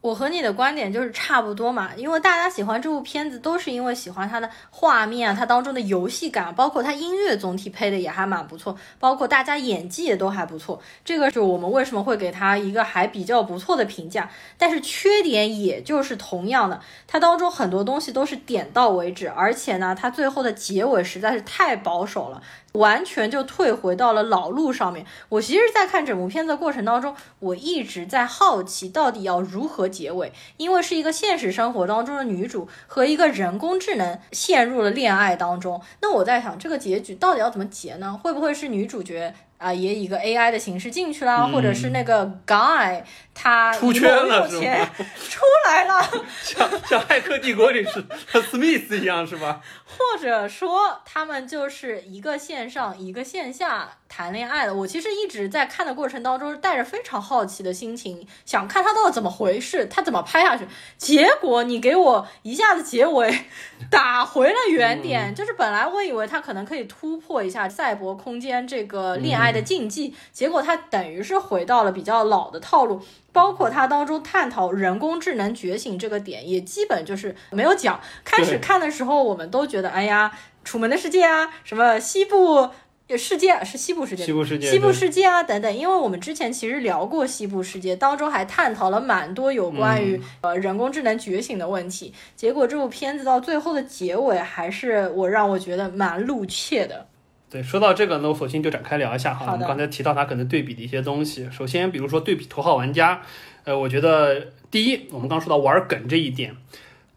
[0.00, 14.30] 我和你的观点就是差不多嘛，因为大家喜欢这部片子都是因为喜欢它的画面啊，它当中的游戏感，包括它音乐总体配的也还蛮不错，包括大家演技也都还不错，这个是我们为什么会给它一个还比较不错的评价。
[14.56, 22.40] 但是缺点也就是同样的，它当中很多东西都是点到为止，而且呢，它最后的结尾实在是太保守了。
[22.72, 25.04] 完全就退回到了老路上面。
[25.28, 30.32] 我其实，在看整部片子的过程当中，我一直在好奇，到底要如何结尾？
[30.56, 35.80] 因为是一个现实生活当中的女主和一个人工智能陷入了恋爱当中。
[36.02, 38.18] 那我在想，这个结局到底要怎么结呢？
[38.22, 39.34] 会不会是女主角？
[39.58, 43.02] 啊，也以一个 AI 的形式进去啦，或者是那个 guy
[43.34, 44.88] 他出圈了是有钱吗
[45.28, 46.10] 出来了，
[46.42, 49.60] 像像《骇客帝国》里是和 Smith 一样，是吧？
[49.84, 54.74] 或者说他们就是一个线上一个线下谈恋爱了。
[54.74, 60.66] 我其实一直在看的过程当中，带着非常好奇的心情，想看他到底怎么回事，他怎么拍下去。
[60.96, 63.46] 结果你给我一下子结尾
[63.90, 73.00] 打回了原点，就是本来我以为他可能可以突破一下赛博空间这个恋爱的禁忌，结果他等于是回到了比较老的套路。
[73.30, 78.00] 包括他当中探讨人工智能觉醒这个点，也基本就是没有讲。
[78.24, 80.32] 开始看的时候，我们都觉得，哎呀，
[80.64, 82.70] 楚门的世界啊，什么西部
[83.16, 85.74] 世界是西部世界，西部世界西部世界啊等等。
[85.74, 92.12] 因为我们之前其实聊过西部世界，当中还探讨了蛮多有关于、呃人工智能觉醒的问题。
[92.36, 97.06] 结果这部片子到最后的结尾，还是我让我觉得蛮露怯的。
[97.50, 99.52] 对，说到这个呢，我索性就展开聊一下哈。
[99.52, 103.22] 我们刚才提到它可能对比的一些东西，首先比如说对比头号玩家，
[103.64, 106.54] 呃，我觉得第一，我们刚说到玩梗这一点，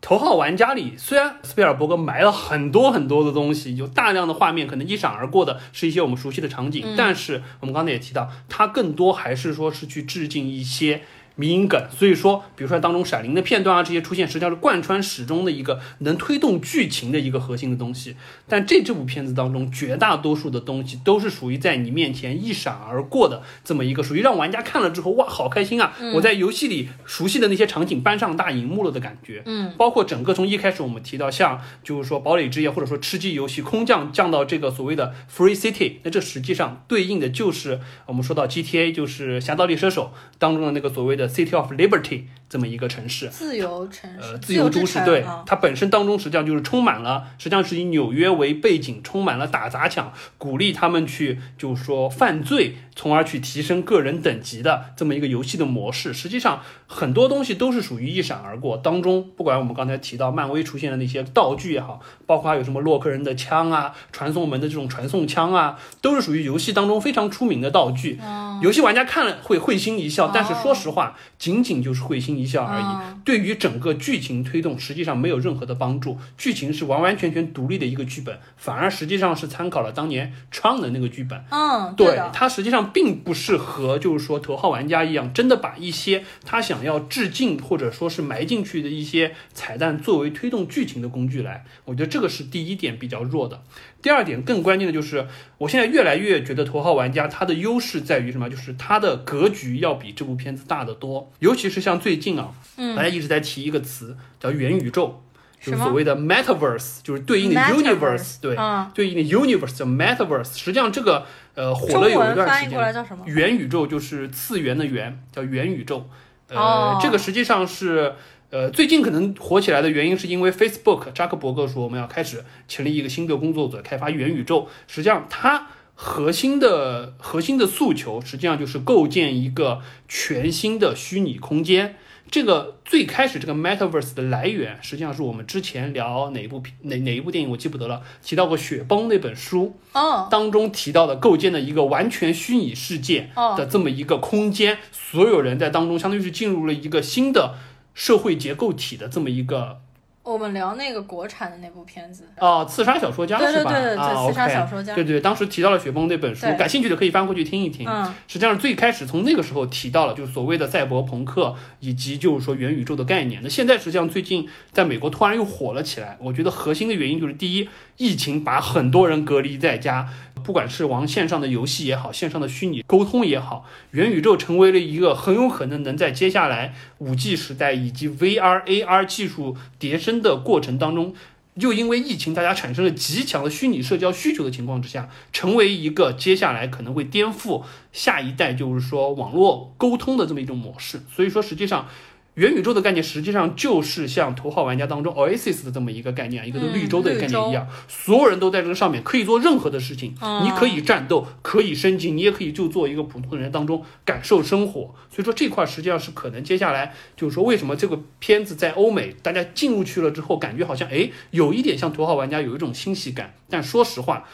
[0.02, 11.04] 头号玩家里虽然斯皮尔伯格埋了很多很多的东西，有大量的画面可能一闪而过的是一些我们熟悉的场景，但是我们刚才也提到，它更多还是说是去致敬一些。
[11.36, 18.16] 迷因梗，所以说，比如说当中闪灵的片段啊，这些出现，实际上是贯穿始终的一个能推动剧情的一个核心的东西。
[18.48, 25.94] 但这这部片子当中，绝大多数的东西都是属于在你面前一闪而过的这么一个，属于让玩家看了之后，哇，好开心啊！
[26.14, 29.42] 我在游戏里熟悉的那些场景搬上大荧幕了的感觉。
[29.46, 43.28] 嗯，包括整个从一开始我们提到，像就是说堡垒之夜，或者说吃鸡游戏空降降到这个所谓的 Free City，那这实际上对应的就是我们说到 GTA，就是侠盗猎车手当中的那个所谓的 City of Liberty 这么一个城市。
[43.30, 56.14] 自由城市，呃，自由都市，对它本身当中实际上就是充满了，实际上是以纽约为背景，充满了打砸抢，鼓励他们去就是说犯罪，从而去提升个人等级的这么一个游戏的模式。
[56.14, 68.20] 实际上很多东西都是属于一闪而过，当中不管我们刚才提到漫威出现的那些道具也好，包括还有什么洛克人的枪啊、传送门的这种传送枪啊，都是属于游戏当中非常出名的道具。
[68.62, 72.84] 游戏玩家看了会会心一笑，但是说实话，仅仅就是会心一笑而已。
[72.84, 76.18] 嗯对于整个剧情推动，实际上没有任何的帮助。
[76.38, 81.44] 剧情是完完全全独立的一个剧本，反而实际上是参考了当年 Tron 的那个剧本。
[81.52, 91.66] 嗯，对，它实际上并不是和就是说头号玩家一样，真的把一些他想要致敬或者说是埋进去的一些彩蛋作为推动剧情的工具来。
[91.86, 93.62] 我觉得这个是第一点比较弱的。
[94.02, 95.28] 第二点更关键的就是，
[95.60, 98.50] 我现在越来越觉得头号玩家它的优势在于什么？
[98.50, 101.32] 就是它的格局要比这部片子大得多。
[101.40, 105.22] 尤其是像最近啊，嗯大家一直在提一个词叫元宇宙，
[105.62, 110.58] 就是所谓的 metaverse，就是对应的 universe，对，嗯对应的 universe 叫 metaverse。
[110.58, 113.24] 实际上这个呃火了有一段时翻译过来间，叫什么？
[113.28, 116.10] 元宇宙就是次元的元，叫元宇宙。
[116.50, 118.16] 呃，哦这个实际上是
[118.52, 124.68] 呃最近可能火起来的原因，是因为 Facebook 扎克伯格说我们要开始成立一个新的工作组开发元宇宙。
[124.88, 131.96] 实际上它核心的核心的诉求，实际上就是构建一个全新的虚拟空间。
[132.30, 147.56] 这个最开始这个 metaverse 的来源，实际上是我们之前聊哪一部片哪哪一部电影我记不得了，提到过《雪崩》那本书，哦，当中提到的构建的一个完全虚拟世界哦的这么一个空间，所有人在当中相当于是进入了一个新的
[147.94, 149.80] 社会结构体的这么一个
[150.24, 153.72] 我们聊那个国产的那部片子，啊、刺杀小说家对是吧？
[153.72, 157.88] 对对对对，啊刺杀小说家，对对，当时提到了《雪崩》那本书，感兴趣的可以翻过去听一听。
[157.90, 163.42] 嗯实际上最开始从那个时候提到了，就是所谓的赛博朋克以及就是说元宇宙的概念。
[163.42, 170.08] 那现在实际上最近在美国突然又火了起来，我觉得核心的原因就是第一，疫情把很多人隔离在家，
[170.44, 181.14] 不管是玩线上的游戏也好，线上的虚拟沟通也好，元宇宙成为了一个很有可能能在接下来五 G 时代以及 VR、AR 技术迭升的过程当中。
[181.56, 191.02] 又因为疫情，大家产生了极强的虚拟社交需求的情况之下，成为一个接下来可能会颠覆下一代，就是说网络沟通的这么一种模式。
[191.14, 191.90] 所以说，实际上
[192.36, 204.96] 元宇宙的概念实际上就是像头号玩家当中 Oasis 的这么一个概念，一个嗯绿洲的概念一样，所有人都在这个上面可以做任何的事情，嗯你可以战斗，可以升级，你也可以就做一个普通人当中感受生活。
[205.10, 214.26] 所以说这块实际上是可能接下来就是说为什么这个片子在欧美大家进入去了之后，感觉好像哎有一点像头号玩家有一种欣喜感，但说实话。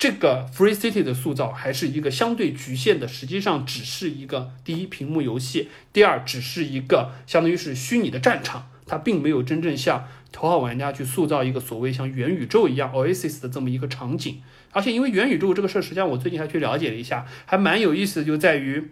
[0.00, 14.40] 这个 Free City 的塑造还是一个相对局限的，实际上只是一个第一屏幕游戏，第二只是一个相当于是虚拟的战场，它并没有真正像头号玩家去塑造一个所谓像元宇宙一样 Oasis 的这么一个场景。
[14.72, 18.90] 而且因为元宇宙这个事儿，实际上我最近还去了解了一下，还蛮有意思的，就在于。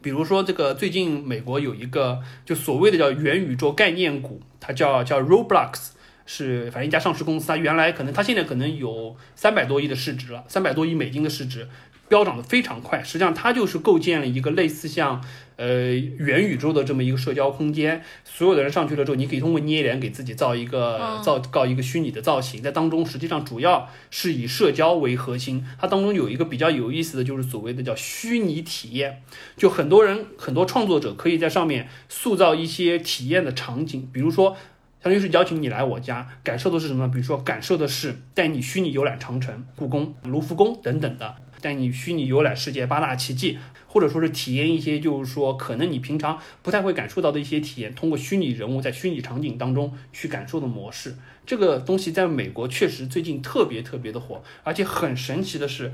[0.00, 5.90] 比如说，这个最近美国有一个就所谓的叫元宇宙概念股，它叫叫 Roblox，
[6.26, 11.68] 是反正一家上市公司，它原来可能它现在可能有三百多亿的市值了，三百多亿美金的市值，
[12.08, 13.02] 飙涨得非常快。
[13.02, 15.22] 实际上，它就是构建了一个类似像
[15.56, 25.64] 呃元宇宙的这么一个社交空间，所有的人上去了之后，你可以通过捏脸给自己造一个嗯造造一个虚拟的造型，在当中实际上主要是以社交为核心。
[25.78, 29.22] 它当中有一个比较有意思的就是所谓的叫虚拟体验，
[29.56, 34.56] 就很多人很多创作者可以在上面塑造一些体验的场景，比如说。
[35.02, 37.08] 相当于是邀请你来我家，感受的是什么？
[37.08, 51.16] 比如说，感受的是带你虚拟游览长城、故宫、卢浮宫等等的，带你虚拟游览世界八大奇迹，或者说是体验一些就是说可能你平常不太会感受到的一些体验，通过虚拟人物在虚拟场景当中去感受的模式。
[51.44, 55.92] 这个东西在美国确实最近特别特别的火，而且很神奇的是，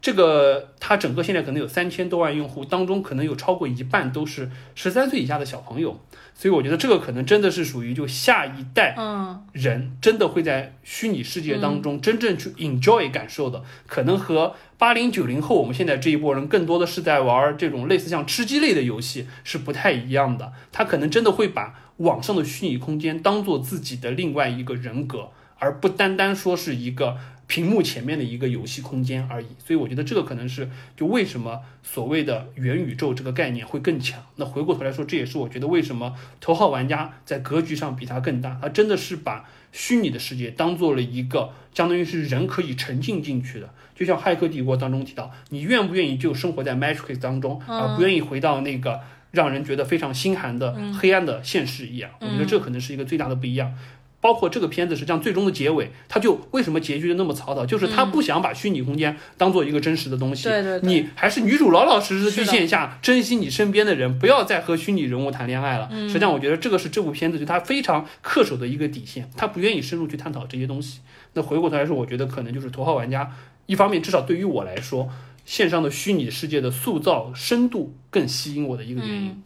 [0.00, 6.00] 这个它整个现在可能有三千多万用户，当中可能有超过一半都是十三岁以下的小朋友，
[6.32, 29.46] 所以我觉得这个可能真的是属于就下一代嗯，人真的会在虚拟世界当中真正去 enjoy 感受的，可能和八零九零后我们现在这一波人更多的是在玩这种类似像吃鸡类的游戏是不太一样的，他可能真的会把网上的虚拟空间当做自己的另外一个人格，而不单单说是一个屏幕前面的一个游戏空间而已。
[29.58, 34.22] 所以我觉得这个可能是就为什么所谓的元宇宙这个概念会更强。
[34.36, 43.74] 那回过头来说，这也是我觉得为什么头号玩家在格局上比它更大，它真的是把虚拟的世界当做了一个相当于是人可以沉浸进去的。
[43.96, 49.00] 就像《骇客帝国》当中提到，你愿不愿意就生活在 Matrix 当中，而不愿意回到那个
[49.32, 52.12] 让人觉得非常心寒的黑暗的现实一样。
[52.20, 53.74] 我觉得这可能是一个最大的不一样。
[54.20, 60.44] 包括这个片子实际上最终的结尾，它就为什么结局就那么草草，就是他不想把虚拟空间当做一个真实的东西。
[60.44, 65.88] 对对对你还是女主老老实实地去线下珍惜你身边的人，不要再和虚拟人物谈恋爱了。
[65.92, 71.00] 嗯实际上，我觉得这个是这部片子就他非常恪守的一个底线，他不愿意深入去探讨这些东西。
[71.34, 73.30] 那回过头来说，我觉得可能就是头号玩家，
[73.66, 75.08] 一方面至少对于我来说，
[75.44, 79.28] 线上的虚拟世界的塑造深度更吸引我的一个原因。
[79.28, 79.42] 嗯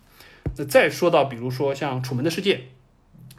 [0.56, 2.56] 那再说到，比如说像《楚门的世界》，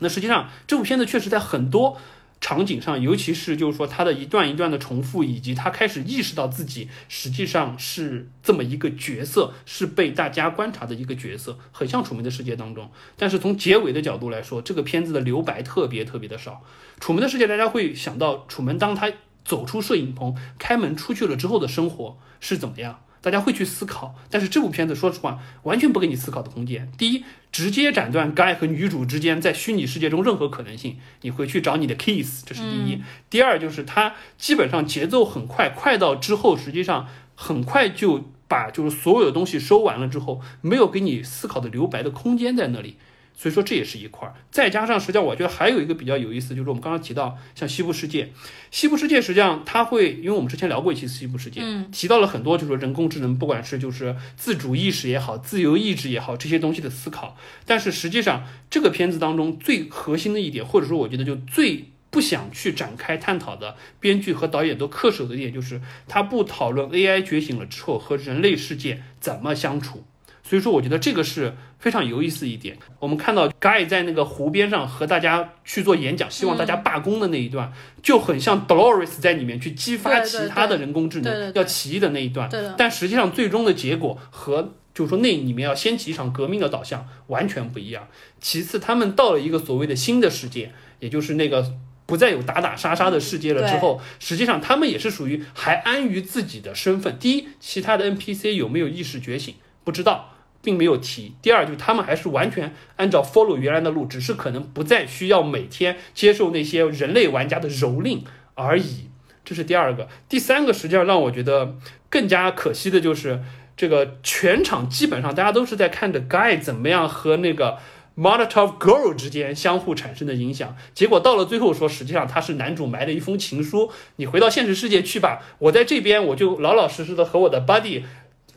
[0.04, 1.98] 那实际上这部片子确实在很多
[2.40, 12.92] 场景上，尤其是就是说它的一段一段的重复，以及他开始意识到自己实际上是这么一个角色，是被大家观察的一个角色，很像《楚门的世界》当中。
[13.16, 16.62] 但是从结尾的角度来说，这个片子的留白特别特别的少。
[17.02, 19.10] 《楚门的世界》，大家会想到楚门当他
[19.46, 23.03] 走出摄影棚、开门出去了之后的生活是怎么样。
[23.24, 26.92] 大家会去思考，但是这部片子说实话完全不给你思考的空间。
[26.98, 33.02] 第一，直接斩断 Guy 和女主之间在虚拟世界中任何可能性，你回去找你的 kiss，这是第一。
[33.30, 42.98] 第二就是它基本上节奏很快，快到之后实际上很快就把就是所有的东西收完了之后，没有给你思考的留白的空间在那里。
[43.36, 48.32] 所以说这也是一块儿，再加上实际上我觉得还有一个比较有意思，就是我们刚刚提到像西部世界，
[48.72, 70.06] 西部世界实际上它会，因为我们之前聊过一期西部世界，嗯提到了很多就是说人工智能，不管是就是自主意识也好，自由意志也好，这些东西的思考，但是实际上这个片子当中最核心的一点，或者说我觉得就最不想去展开探讨的，编剧和导演都恪守的一点，就是他不讨论 AI 觉醒了之后和人类世界怎么相处。
[70.46, 72.78] 所以说，我觉得这个是非常有意思一点。
[72.98, 82.50] 我们看到 Guy 在那个湖边上和大家去做演讲，希望大家罢工的那一段，就很像 Dolores 在里面去激发其他的人工智能要起义的那一段。
[82.78, 88.08] 但实际上最终的结果和就是说那里面要掀起一场革命的导向完全不一样。
[88.40, 90.72] 其次，他们到了一个所谓的新的世界，
[91.02, 91.70] 也就是那个
[92.06, 97.20] 不再有打打杀杀的世界了之后，实际上他们也是属于还安于自己的身份。
[97.20, 100.33] 第一，其他的 NPC 有没有意识觉醒，不知道。
[100.64, 101.36] 并没有提。
[101.42, 108.22] 第二，就是他们还是完全按照 follow 原来的路，只是可能不再需要每天接受那些人类玩家的蹂躏
[108.56, 109.10] 而已。
[109.46, 110.08] 这是第二个。
[110.30, 111.76] 第三个，实际上让我觉得
[112.10, 113.42] 更加可惜的就是，
[113.76, 117.78] 这个全场基本上大家都是在看着 Guy 怎么样和那个
[118.16, 120.78] Molotov Girl 之间相互产生的影响。
[120.94, 128.04] 结果到了最后说，实际上他是男主埋的一封情书，你回到现实世界去吧，我在这边我就老老实实的和我的 buddy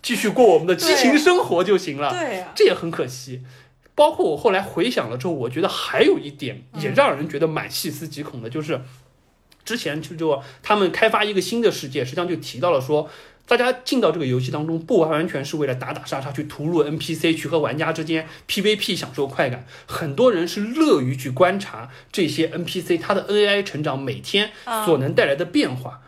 [0.06, 2.10] 继续过我们的激情生活就行了。
[2.12, 3.42] 对呀、这也很可惜。
[3.96, 8.82] 包括我后来回想了之后，我觉得还有一点也让人觉得蛮细思极恐的，就是
[9.64, 13.10] 之前就就他们开发一个新的世界，实际上就提到了说，
[13.48, 24.52] 大家进到这个游戏当中，不完完全是为了打打杀杀去屠戮 NPC，去和玩家之间 PVP 享受快感，很多人是乐于去观察这些 NPC 它的 AI 成长每天
[24.84, 26.02] 所能带来的变化。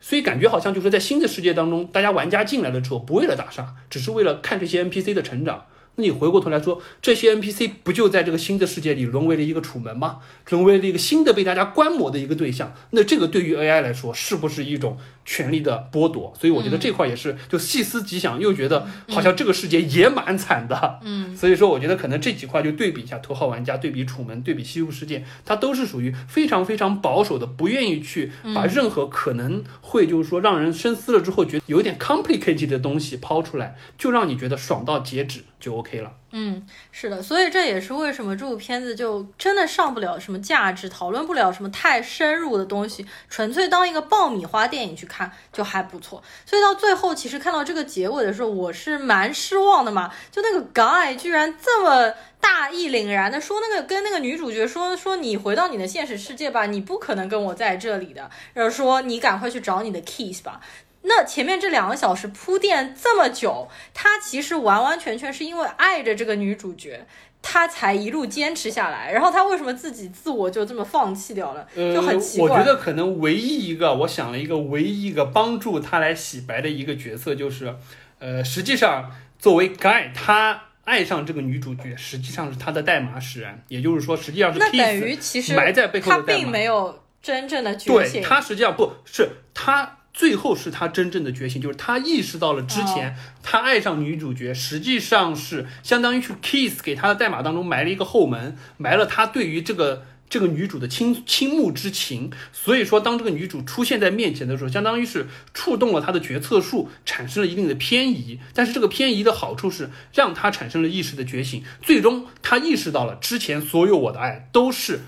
[0.00, 5.66] 所以感觉好像就是在新的世界当中，大家玩家进来了之后，不为了打杀，只是为了看这些 NPC 的成长。
[6.00, 10.20] 那你回过头来说，这些 NPC 不就在这个新的世界里沦为了一个楚门吗？
[10.48, 12.72] 沦为了一个新的被大家观摩的一个对象。
[12.92, 14.96] 那这个对于 AI 来说，是不是一种
[15.26, 16.32] 权力的剥夺？
[16.40, 21.00] 所以我觉得这块也是就细思极想，又觉得好像这个世界也蛮惨的。
[21.02, 36.12] 嗯， 所以说，我觉得可能这几块就对比一下《头号玩家》，对比《楚门》，对比《西部世界》，它都是属于非常非常保守的，不愿意去把任何可能会就是说让人深思了之后觉得有一点 complicated 的东西抛出来，就让你觉得爽到截止就 OK 了。
[36.32, 46.22] 嗯，是的，所以这也是为什么这部片子就真的上不了什么价值，讨论不了什么太深入的东西，纯粹当一个爆米花电影去看就还不错。
[46.46, 52.14] 所以到最后，其实看到这个结尾的时候，我是蛮失望的嘛，就那个 guy 居然这么。
[52.40, 58.30] 大义凛然的说，那个跟那个女主角说说，你回到你的现实世界吧，你不可能跟我在这里的。
[58.54, 60.58] 然后说你赶快去找你的 keys 吧。
[61.02, 67.06] 那前面这两个小时铺垫这么久，他其实完完全全是因为爱着这个女主角，
[67.40, 69.10] 他才一路坚持下来。
[69.10, 72.50] 然后他为什么自己自我就这么放弃掉了，就很奇怪。
[72.50, 77.74] 呃我觉得可能唯一一个，我想了一个唯一一个帮助他来洗白的一个角色，就是，
[78.18, 86.40] 呃，实际上作为 Guy，他爱上这个女主角，实际上是他的代码使然，也就是说，实际上是那等于其实埋在背后他的代码。
[86.40, 88.22] 并没有真正的觉对醒。
[88.22, 89.96] 他实际上不是他。
[90.12, 102.30] 最后是他真正的觉醒，就是他意识到了之哦前他爱上女主角，实际上是相当于去 Kiss 给他的代码当中埋了一个后门，埋了他对于这个这个女主的倾倾慕之情。
[102.52, 108.40] 所以说，当这个女主出现在面前的时候，相当于是触动了他的决策树，产生了一定的偏移。
[108.52, 115.00] 但是这个偏移的好处是让他产生了意识的觉醒，最终他意识到了之前所有我的爱都是。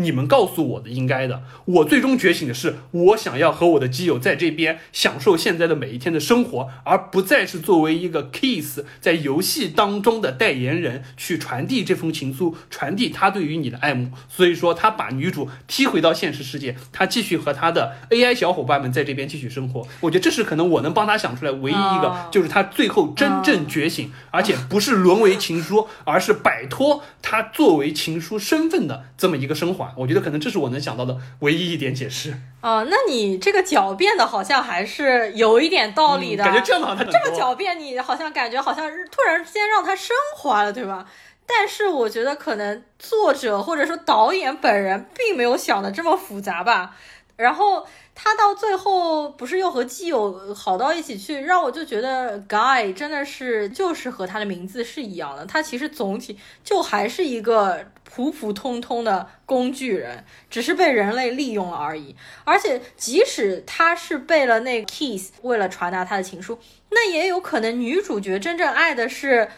[0.00, 14.12] 你们告诉我的应该的，我最终觉醒的是，我想要和我的基友在这边享受现在的每一天的生活，而不再是作为一个 Kiss 在游戏当中的代言人去传递这封情书，传递他对于你的爱慕。
[14.28, 19.84] 所以说，他把女主踢回到现实世界，他继续和他的 AI 小伙伴们在这边继续生活。
[20.00, 29.87] 我觉得这是可能我能帮他想出来唯一一个哦，就是他最后真正觉醒，而且不是沦为情书，而是摆脱他作为情书身份的这么一个升华。
[29.96, 32.34] 我觉得可能这是我能想到的唯一一点解释。
[32.60, 36.42] 啊、那你这个狡辩的好像还是有一点道理的。
[36.42, 41.06] 嗯感觉这样好像很这么狡辩，你好像感觉好像是突然之间让它升华了，对吧？
[41.46, 46.94] 但是我觉得可能作者或者说导演本人并没有想的这么复杂吧。
[47.36, 47.86] 然后
[48.20, 62.16] 他到最后不是又和基友好到一起去，让我就觉得 Guy 真的是就是和他的名字是一样的，他其实总体就还是一个普普通通的工具人，只是被人类利用了而已。
[62.42, 66.58] 而且即使他是背了那 Kiss 为了传达他的情书，
[66.90, 69.48] 那也有可能女主角真正爱的是。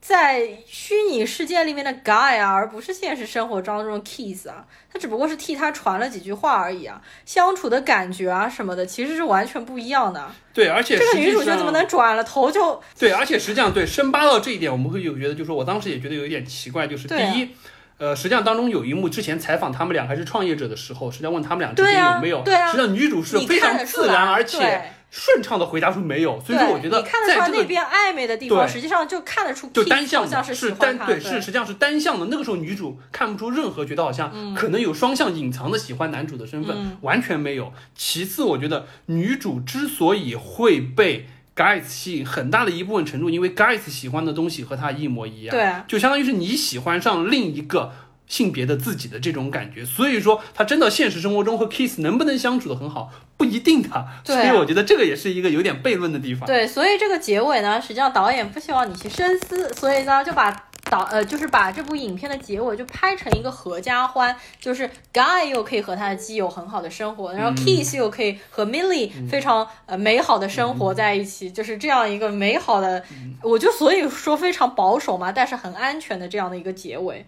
[0.00, 10.30] 在虚拟世界里面的 Guy 啊，而不是现实生活当中的 Kiss 啊，他只不过是替他传了几句话而已啊，相处的感觉啊什么的，其实是完全不一样的。
[10.54, 17.50] 对，而且这个女主角怎么能转了头就对，而且实际上对深扒到这一点，我们会有觉得，就是说我当时也觉得有一点奇怪，就是第一。
[17.98, 32.26] 呃，实际上当中有一幕，之前采访他们俩还是创业者的时候，实际上问他们俩之间有没有，对啊实际上女主是非常自然而且对顺畅的回答出没有，所以说我觉得对你看得出来在这个那边暧昧的地方，对实际上就看得出就单向是是，单对，是实际上是单向的。
[32.26, 37.72] 那个时候女主看不出任何觉得好嗯像可能有双向隐藏的喜欢男主的身份，完全没有。
[37.94, 47.92] 其次，我觉得女主之所以会被 Guys 吸引，很大的一部分程度，因为 Guys 喜欢的东西和他一模一样，对啊就相当于是你喜欢上另一个。
[48.30, 54.06] 性别的自己的这种感觉，所以说他真的现实生活中和 Kiss 能不能相处的很好，不一定的。
[54.24, 56.46] 所以我觉得这个也是一个有点悖论的地方。
[56.46, 60.50] 对，所以这个结尾呢，实际上导演不希望你去深思，所以呢就把
[60.88, 73.02] 导呃就是把这部影片的结尾就拍成一个合家欢，就是 Guy 又可以和他的基友很好的生活，然后 Kiss 又可以和 Millie 非常呃美好的生活在一起，就是这样一个美好的，
[73.42, 77.26] 我就所以说非常保守嘛，但是很安全的这样的一个结尾。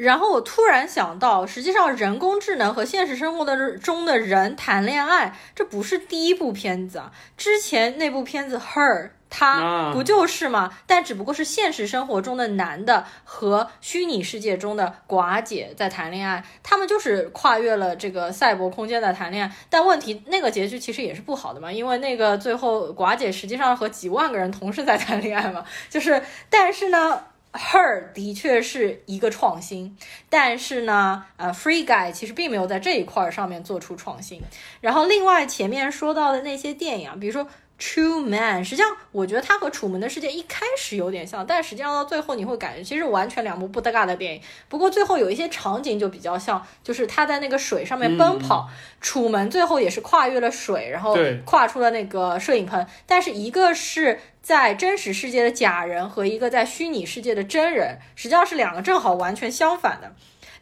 [0.00, 7.12] 然后我突然想到，实际上人工智能和现实生活的中的人谈恋爱，这不是第一部片子啊。
[7.36, 10.72] 之前那部片子《Her》，它啊不就是吗？
[10.86, 19.54] 但只不过是现实生活中的男的和虚拟世界中的寡姐在谈恋爱，他们就是跨越了这个赛博空间在谈恋爱。
[19.68, 27.24] 但问题那个结局其实也是不好的嘛，因为那个最后寡姐实际上和几万个人同时在谈恋爱嘛，就是但是呢。
[27.52, 29.96] Her 的确是一个创新，
[30.28, 34.40] 但是呢，呃，Free Guy 其实并没有在这一块儿上面做出创新。
[34.80, 37.48] 然后，另外前面说到的那些电影，比如说
[37.80, 44.42] True Man，实际上我觉得它和《楚门的世界》一开始有点像，但实际上到最后你会感觉其实完全两部不搭嘎的电影。
[44.68, 48.68] 不过最后有一些场景就比较像，就是他在那个水上面奔跑，
[49.00, 51.16] 楚门最后也是跨越了水，然后
[51.46, 60.12] 跨出了那个摄影棚，但是一个是在真实世界的假人和一个在虚拟世界的真人，实际上是两个正好完全相反的。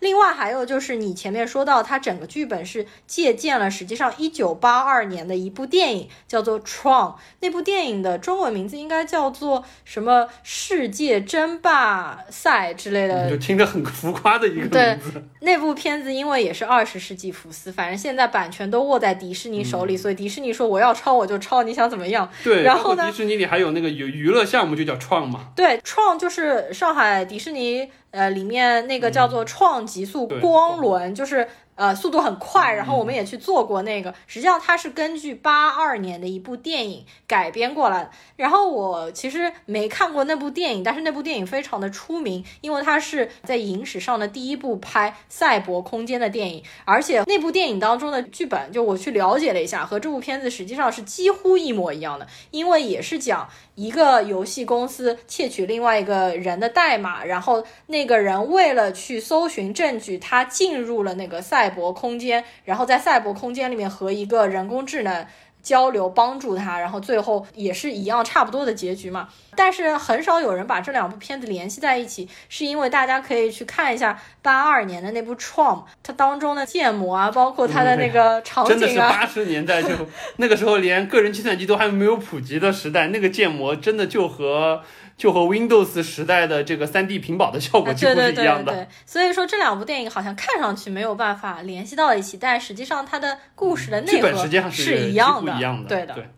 [0.00, 7.12] 另外还有就是你前面说到，它整个剧本是借鉴了实际上一九八二年的一部电影，叫做《Tron》。
[7.40, 15.24] 那部电影的中文名字应该叫做什么《世界争霸赛》之类的就听着很浮夸的一个 对名字。
[15.40, 22.28] 那部片子因为也是二十世纪福斯，反正现在版权都握在迪士尼手里，所以迪士尼说我要抄我就抄，你想怎么样？
[22.44, 34.12] 对，然后呢迪士尼里还有那个娱娱乐项目就叫创嘛，对，创就是上海迪士尼呃里面那个叫做创极速光轮，就是呃，速度很快，然后我们也去做过那个。
[34.26, 38.10] 实际上，它是根据八二年的一部电影改编过来的。
[38.34, 46.64] 然后我其实没看过那部电影，但是那部电影非常的出名，因为它是在影史上的第一部拍赛博空间的电影。
[46.84, 53.48] 而且那部电影当中的剧本，就我去了解了一下，和这部片子实际上是几乎一模一样的，因为也是讲
[53.78, 61.72] 一个游戏公司窃取另外一个人的代码，然后那个人为了去搜寻证据，他进入了那个赛。
[61.78, 65.24] 博空间，然后在赛博空间里面和一个人工智能
[65.62, 69.28] 交流，帮助他，然后最后也是一样差不多的结局嘛。
[69.56, 79.88] 但是很少有人把这两部片子联系在一起，是因为大家可以去看一下八二年的那部《Tron》，它当中的建模啊，包括它的那个场景啊，真的是八十年代就
[80.36, 84.82] 那个时候连个人计算机都还没有普及的时代，那个建模真的就和。
[85.18, 88.72] 就和 Windows 时代的这个 3D 屏保的效果几乎是一样的。
[88.72, 95.52] 对对对对，所以说这两部电影好像看上去没有办法联系到一起，但实际上它的故事的内核是一样的。
[95.86, 96.14] 对的。
[96.14, 96.30] 对。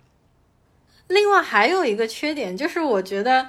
[1.06, 3.46] 另外还有一个缺点就是，我觉得。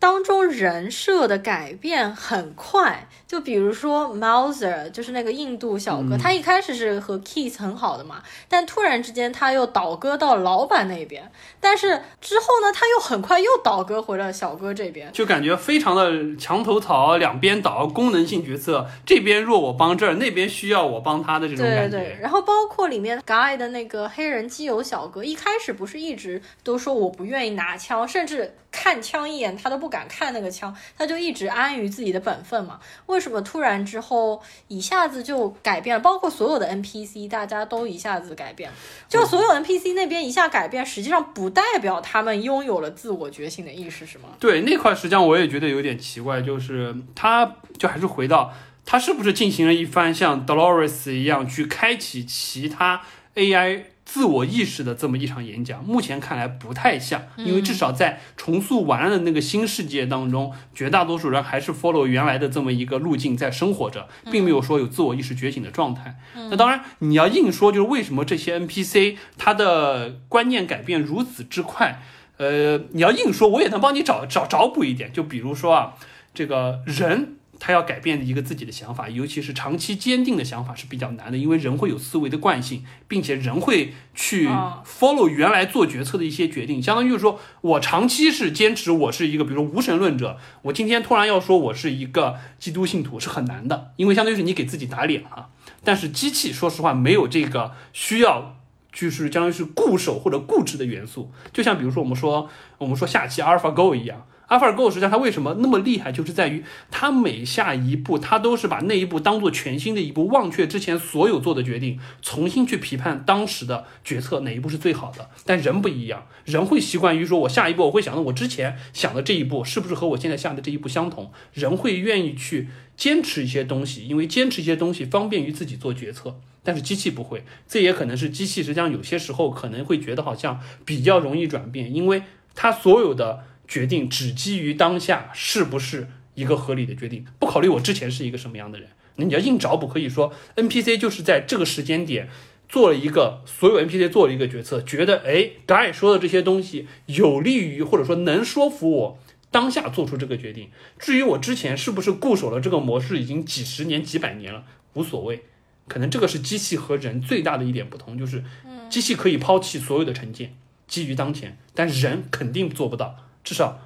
[0.00, 11.30] 当中人设的改变很快，就比如说 Mouser，就是那个印度小哥，他一开始是和 Keith 很好的嘛，但突然之间他又倒戈到老板那边，
[11.60, 21.98] 但是之后呢，他又很快又倒戈回了小哥这边，就感觉非常的墙头草，两边倒，功能性角色，这边弱我帮这儿，那边需要我帮他的这种感觉。
[21.98, 29.90] 对对，然后包括里面 Guy 的那个黑人基友小哥，一开始不是一直都说我不愿意拿枪，甚至看枪一眼他都不。
[29.90, 32.78] 敢看那个枪，他就一直安于自己的本分嘛？
[33.06, 36.00] 为什么突然之后一下子就改变了？
[36.00, 38.76] 包括所有的 NPC，大家都一下子改变了。
[39.08, 44.28] 就所有 NPC 那边一下改变，实际上不代表他们拥有了自我觉醒的意识，是吗？
[44.38, 48.54] 对，那块实际上我也觉得有点奇怪，就是他就还是回到
[48.86, 53.02] 他是不是进行了一番像 Dolores 一样去开启其他
[53.34, 53.86] AI。
[54.12, 66.16] 自我意识的这么一场演讲，目前看来不太像，因为至少在重塑完了的那个新世界当中，绝大多数人还是 follow 原来的这么一个路径在生活着，并没有说有自我意识觉醒的状态。
[66.34, 72.02] 那当然，你要硬说就是为什么这些 NPC 他的观念改变如此之快，
[72.38, 75.94] 呃，你要硬说，我也能帮你找找找补一点，就比如说啊，
[76.34, 77.36] 这个人。
[77.62, 84.48] 他要改变一个自己的想法，尤其是长期坚定的想法是比较难的，因为人会有思维的惯性，并且人会去
[84.84, 86.82] follow 原来做决策的一些决定。
[86.82, 95.50] 相当于就是说我长期是坚持我是一个，比如说无神论者，我今天突然要说我是一个基督信徒是很难的，因为相当于是你给自己打脸了。
[95.84, 98.56] 但是机器说实话没有这个需要，
[98.90, 102.48] 就是相当于是固守或者固执的元素，就像比如说我们说
[102.78, 104.24] 我们说下棋 AlphaGo 一样。
[104.50, 115.30] 阿尔法狗实际上它为什么那么厉害，就是在于它每下一步，它都是把那一步当做全新的一步，忘却之前所有做的决定，重新去批判当时的决策哪一步是最好的。
[115.46, 121.30] 但人不一样，人会习惯于说，我下一步我会想到我之前想的这一步是不是和我现在下的这一步相同。
[121.52, 126.40] 人会愿意去坚持一些东西，因为坚持一些东西方便于自己做决策。
[126.64, 132.24] 但是机器不会，这也可能是机器实际上有些时候可能会觉得好像比较容易转变，因为
[132.56, 133.44] 它所有的。
[133.70, 138.88] 决定只基于当下是不是一个合理的决定，不考虑我之前是一个什么样的人。
[139.14, 142.28] 那你要硬找补，可以说 NPC 就是在这个时间点
[142.68, 149.18] 做了一个所有 NPC 做了一个决策，觉得哎，Guy 说的这些东西有利于或者说能说服我
[149.52, 150.70] 当下做出这个决定。
[150.98, 154.64] 至于我之前是不是固守了这个模式已经几十年几百年了，
[154.94, 155.44] 无所谓。
[155.86, 158.42] 可能这个是机器和人最大的一点不同，就是
[158.88, 160.54] 机器可以抛弃所有的成见，
[160.88, 163.16] 基于当前，但人肯定做不到。
[163.50, 163.76] 至少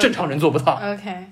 [0.00, 0.80] 正常人做不到。
[0.82, 1.26] OK，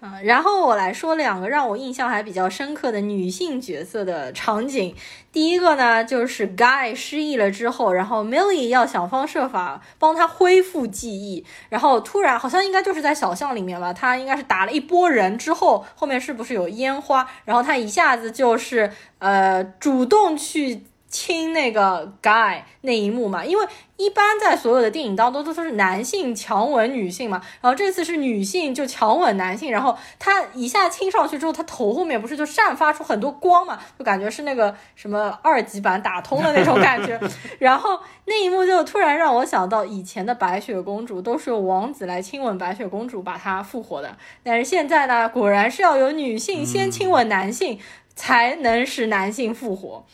[0.00, 4.92] 嗯，然后我来说两个让我印象还比较深刻的女性角色的场景。
[5.30, 17.24] 第一个呢，就是 Guy 失忆了之后，然后 Millie 要想方设法帮他恢复记忆，然后突然好像应该就是在小巷里面吧，他应该是打了一波人之后，后面是不是有烟花？
[17.44, 18.90] 然后他一下子就是
[19.20, 20.82] 呃主动去。
[21.08, 23.64] 亲那个 guy 那一幕嘛，因为
[23.96, 37.18] 一般在所有的电影当中都都是男性强吻女性嘛，然后这次是女性就强吻男性，然后他一下亲上去之后，他头后面不是就散发出很多光嘛，就感觉是那个什么二级版打通的那种感觉，
[37.58, 47.78] 然后那一幕就突然让我想到以前的白雪公主都是由王子来亲吻白雪公主把她复活的，但是现在呢，果然是要有女性先亲吻男性
[48.14, 50.04] 才能使男性复活。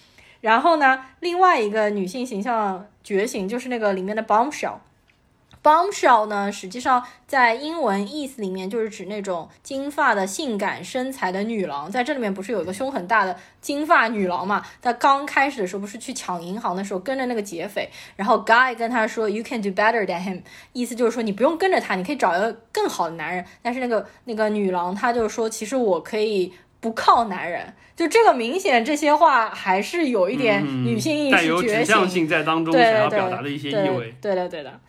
[0.42, 4.74] 然后呢，另外一个女性形象觉醒就是那个里面的 Bombshell。
[5.62, 11.88] Bombshell 呢，实际上在英文意思里面就是指那种金发的性感身材的女郎。
[11.88, 14.60] 在这里面不是有一个胸很大的金发女郎嘛？
[14.80, 23.44] 她刚开始的时候不是去抢银行的时候跟着那个劫匪，然后 Guy 跟她说 You can do better than him，意思就是说你不用跟着他，你可以找一个更好的男人。
[23.62, 26.52] 但是那个那个女郎她就说其实我可以
[26.82, 27.72] 不靠男人。
[27.96, 31.84] 就这个明显这些话还是有一点女性意识带有指觉醒。
[31.86, 34.14] 向性在当中对想要对表达的一些意对味。
[34.20, 34.80] 对的，对的。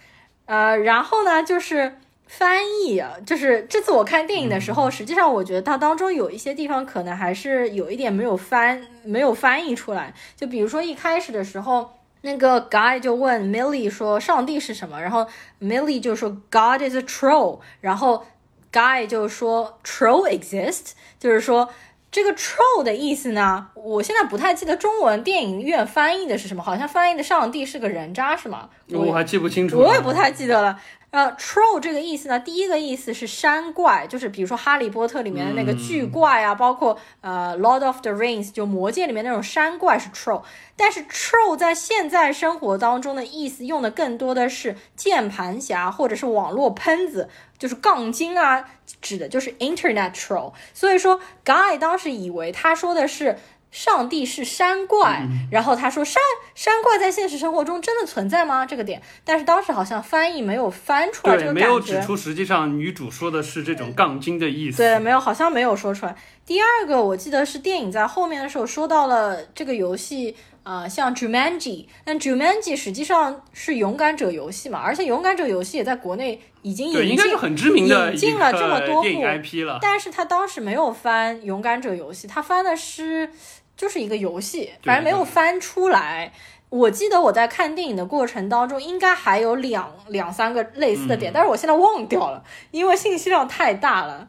[0.46, 10.14] 呃，然后呢，就是翻译啊，就是这次我看电影的时嗯候，实际上我觉得它当中有一些地方可能还是有一点没有翻没有翻译出来。
[10.36, 11.92] 就比如说一开始的时候，
[12.22, 15.28] 那个 guy 就问 Millie 说上帝是什么，然后
[15.62, 18.26] Millie 就说 God is a troll，然后
[18.74, 21.70] guy 就说 troll exist，就是说。
[22.12, 28.70] 这个 troll 的意思呢，我现在不太记得中文电影院翻译的是什么，好像翻译的上帝是个人渣，是吗？
[28.92, 30.80] 我还记不清楚，我也不太记得了。
[31.10, 40.44] 呃，troll 这个意思呢，第一个意思是山怪，就是比如说《哈利波特》里面的那个巨怪啊，包括呃《Lord of the Rings》就魔戒里面那种山怪是 troll。
[40.76, 47.30] 但是 troll 在现在生活当中的意思用的更多的是键盘侠或者是网络喷子，
[47.64, 48.66] 就是杠精啊，
[49.02, 50.52] 指的就是 internet troll。
[50.74, 53.38] 所以说，Guy 当时以为他说的是。
[53.74, 56.22] 上帝是山怪，然后他说山
[56.54, 58.68] 山怪在现实生活中真的存在吗？
[58.68, 61.80] 这个点，但是当时好像翻译没有翻出来这对，个没有。
[61.80, 64.78] 指出实际上女主说的是这种杠精的意思。
[64.78, 66.16] 对，没有，好像没有说出来。
[66.46, 79.80] 第二个，我记得是电影在后面的时候说到了这个游戏，呃，像 Jumanji，但 Jumanji 实际上是勇敢者游戏嘛，而且勇敢者游戏也在国内已经，引进应该是很知名的引进了这么多电影部 IP 了。
[79.82, 83.30] 但是他当时没有翻勇敢者游戏，他翻的是
[83.76, 86.32] 就是一个游戏，反正没有翻出来。
[86.70, 94.28] 我记得我在看电影的过程当中，应该还有两两三个类似的点，嗯但是我现在忘掉了，因为信息量太大了。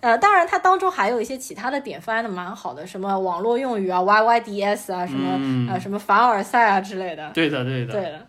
[0.00, 7.30] 呃，当然，它当中还有一些其他的点翻的蛮好的，什么网络用语啊、YYDS 啊，什么、嗯呃什么凡尔赛啊之类的。
[7.34, 7.92] 对的，对的。
[7.92, 8.26] 对的，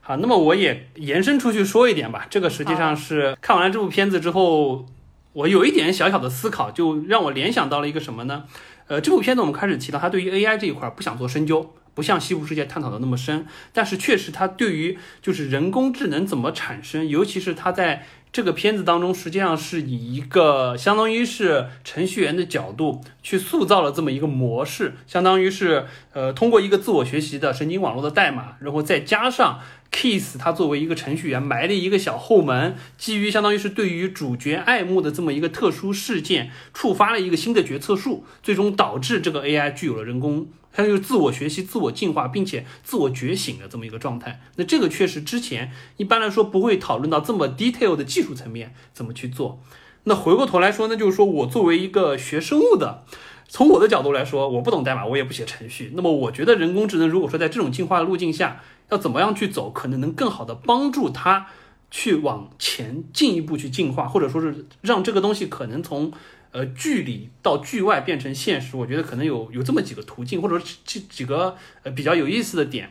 [0.00, 2.26] 好，那么我也延伸出去说一点吧。
[2.28, 4.84] 这个实际上是看完了这部片子之后，
[5.32, 8.44] 我有一点小小的思考，就让我联想到了一个什么呢？
[8.88, 29.60] 呃，这部片子我们开始提到，它对于 AI 这一块不想做深究，不像西部世界探讨的那么深，但是确实它对于就是人工智能怎么产生，尤其是它在这个片子当中，实际上是以一个相当于是程序员的角度去塑造了这么一个模式，相当于是呃通过一个自我学习的神经网络的代码，然后再加上
[29.90, 40.46] Kiss 它作为一个程序员埋了一个小后门，基于相当于是对于主角爱慕的这么一个特殊事件，触发了一个新的决策树，最终导致这个 AI 具有了人工。
[40.72, 44.40] 它就是自我学习、自我进化，并且自我觉醒的这么一个状态。
[44.56, 49.60] 那这个确实之前一般来说不会讨论到这么 detail 的技术层面怎么去做。
[50.04, 53.04] 那回过头来说呢，就是说我作为一个学生物的，
[53.48, 55.92] 从我的角度来说，我不懂代码，我也不写程序。
[55.94, 61.46] 那么我觉得人工智能如果说在这种进化的路径下，要怎么样去走，可能能更好的帮助它
[61.90, 66.10] 去往前进一步去进化，或者说是让这个东西可能从
[66.52, 68.76] 呃剧里到剧外变成现实。
[68.76, 72.90] 我觉得可能有有这么几个途径，或者说几几个呃比较有意思的点。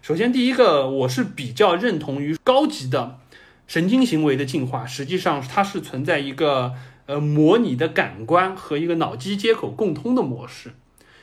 [0.00, 3.18] 首先，第一个，我是比较认同于高级的
[3.66, 6.72] 神经行为的进化，实际上它是存在一个
[7.06, 10.70] 呃模拟的感官和一个脑机接口共通的模式，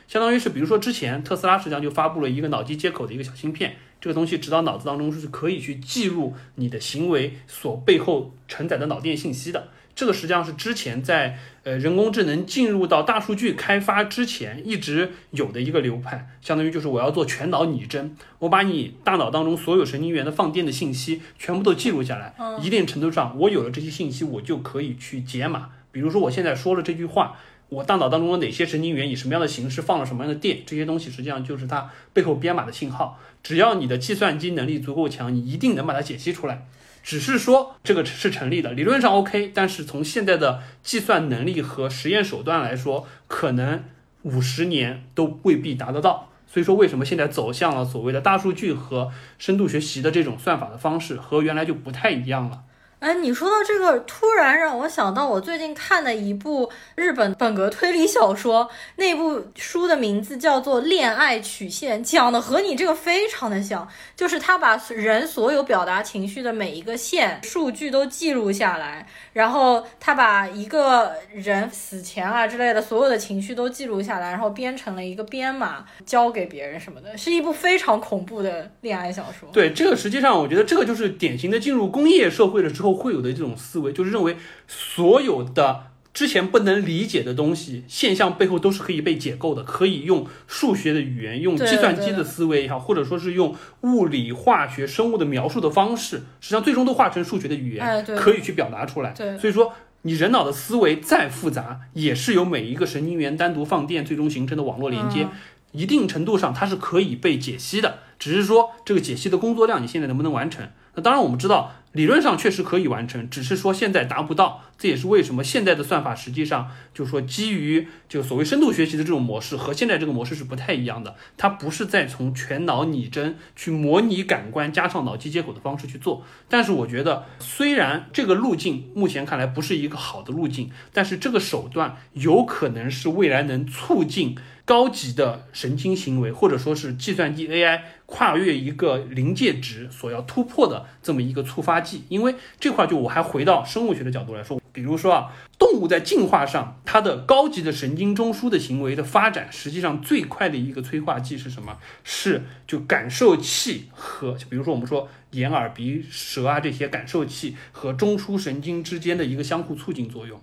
[0.06, 9.68] 相当于是比如说之前特斯拉实际上就发布了一个脑机接口的一个小芯片，这个东西直到脑子当中是可以去记录你的行为所背后承载的脑电信息的。
[9.96, 25.70] 这个实际上是之前在呃人工智能进入到大数据开发之前一直有的一个流派，相当于就是我要做全脑拟真，我把你大脑当中所有神经元的放电的信息全部都记录下来，一定程度上我有了这些信息，我就可以去解码。
[25.90, 27.34] 比如说我现在说了这句话，
[27.70, 33.18] 我大脑当中的哪些神经元以什么样的形式放了什么样的电，这些东西实际上就是它背后编码的信号。
[33.42, 36.66] 只要你的计算机能力足够强，你一定能把它解析出来。
[37.06, 43.84] 只是说这个是成立的，理论上 OK，但是从现在的计算能力和实验手段来说，可能
[44.22, 46.32] 五十年都未必达得到。
[46.48, 52.64] 所以说，为什么现在走向了所谓的大数据和深度学习的这种算法的方式，和原来就不太一样了。
[52.98, 63.86] 哎，你说到这个，突然让我想到我最近看的一部日本本格推理小说，那部书的名字叫做《恋爱曲线》，讲的和你这个非常的像，
[64.16, 79.50] 就是他把人所有表达情绪的每一个线数据都记录下来，然后他把一个人死前啊之类的所有的情绪都记录下来，然后编成了一个编码交给别人什么的，是一部非常恐怖的恋爱小说。
[79.52, 99.14] 对，这个实际上我觉得这个就是典型的进入工业社会了之后会有的这种思维，就是认为所有的之前不能理解的东西现象背后都是可以被解构的，可以用数学的语言、用计算机的思维也好，或者说是用物理、化学、生物的描述的方式，实际上最终都化成数学的语言，哎可以去表达出来。
[99.38, 99.72] 所以说。
[100.02, 105.24] 你人脑的思维再复杂，也是由每一个神经元单独放电，最终形成的网络连接。
[105.24, 105.30] 嗯
[105.72, 110.66] 一定程度上它是可以被解析的，只是说这个解析的工作量你现在能不能完成？
[110.94, 114.62] 那当然我们知道理论上确实可以完成，只是说现在达不到。
[114.78, 126.24] 这也是为什么现在的算法实际上就是说基于就所谓深度学习的这种模式和现在这个模式是不太一样的，它不是在从全脑拟真去模拟感官加上脑机接口的方式去做。
[126.48, 134.36] 但是我觉得虽然这个路径目前看来不是一个好的路径，但是这个手段有可能是未来能促进。
[134.66, 142.02] 高级的神经行为，或者说是计算机 AI 跨越一个临界值所要突破的这么一个触发剂。
[142.08, 151.78] 因为这块就我还回到生物学的角度来说，比如说啊，动物在进化上，它的高级的神经中枢的行为的发展，实际上最快的一个催化剂是什么？
[152.04, 160.38] 是就感受器和，比如说我们说眼、耳、鼻、舌啊这些感受器和中枢神经之间的一个相互促进作用。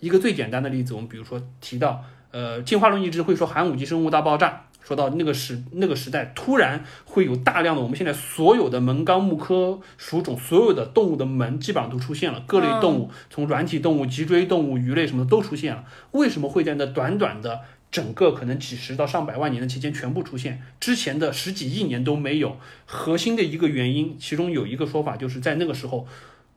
[0.00, 2.04] 一个最简单的例子，我们比如说提到。
[2.30, 15.84] 呃，进化论一直会说寒武纪生物大爆炸，说到那个时那个时代，突然会有大量的我们现在所有的门纲目科属种所有的动物的门基本上都出现了，各类动物，从软体动物、脊椎动物、鱼类什么的都出现了。
[16.12, 17.60] 为什么会在那短短的
[17.92, 20.62] 整个可能几十到上百万年的期间全部出现？
[20.80, 22.56] 之前的十几亿年都没有。
[22.86, 26.06] 核心的一个原因，其中有一个说法就是在那个时候，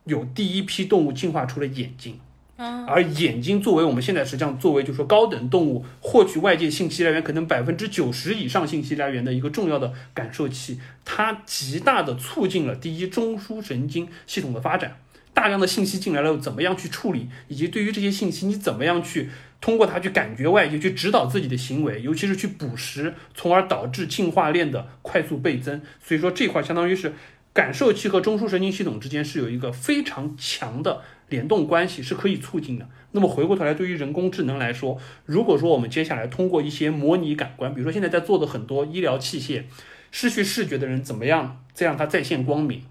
[0.05, 2.17] 有第一批动物进化出了眼睛。
[2.87, 14.97] 而眼睛作为我们现在实际上作为就是说高等动物获取外界信息来源，可能百分之九十以上信息来源的一个重要的感受器，它极大的促进了第一中枢神经系统的发展。
[15.33, 19.29] 大量的信息进来了，怎么样去处理，以及对于这些信息你怎么样去
[19.61, 25.81] 通过它去感觉外界，去指导自己的行为，尤其是去捕食，从而导致进化链的快速倍增。
[26.03, 27.13] 所以说这块相当于是
[27.53, 31.01] 感受器和中枢神经系统之间是有一个非常强的。
[31.31, 32.87] 联动关系是可以促进的。
[33.13, 39.63] 那么回过头来，对于人工智能来说，如果说我们接下来通过一些模拟感官，比如说现在在做的很多医疗器械，
[40.11, 42.83] 失去视觉的人怎么样再让它再现光明？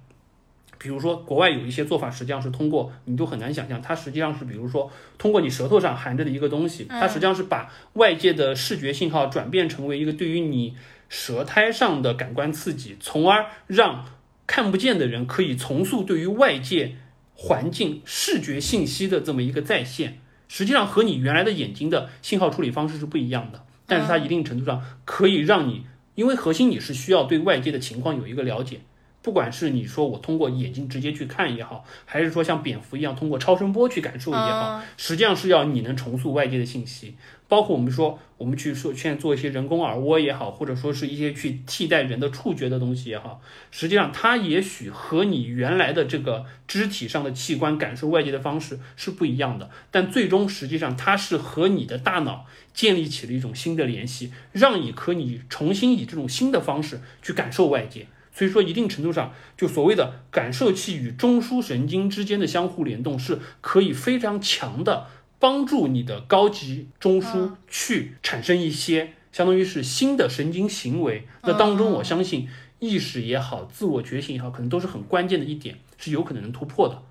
[0.79, 10.75] 比如说国外有一些做法，实际上是通过你都很难想象，它实际上是比如说通过你舌头上含着的一个东西，它实际上是把外界的视觉信号转变成为一个对于你
[11.11, 14.07] 舌苔上的感官刺激，从而让
[14.47, 16.97] 看不见的人可以重塑对于外界。
[17.43, 25.87] 环境视觉信息的这么一个再现，实际上和你原来的眼睛的信号处理方式是不一样的，但是它一定程度上可以让你，
[26.17, 28.81] 因为核心你是需要对外界的情况有一个了解，
[29.23, 37.17] 不管是你说我通过眼睛直接去看也好，还是说像蝙蝠一样通过超声波去感受也好，实际上是要你能重塑外界的信息。
[37.51, 43.43] 包括我们说，我们去说现在做一些人工耳蜗也好，或者说是一些去替代人的触觉的东西也好，
[43.73, 58.07] 实际上它也许和你原来的这个肢体上的器官感受外界的方式是不一样的，但最终实际上它是和你的大脑建立起了一种新的联系，让你可以重新以这种新的方式去感受外界。
[58.33, 65.09] 所以说，一定程度上，就所谓的感受器与中枢神经之间的相互联动，是可以非常强的。
[65.41, 72.47] 帮助你的高级中枢去产生一些相当于是新的神经行为，那当中我相信
[72.79, 77.03] 意识也好，自我觉醒也好，可能都是很关键的一点，是有可能能突破的。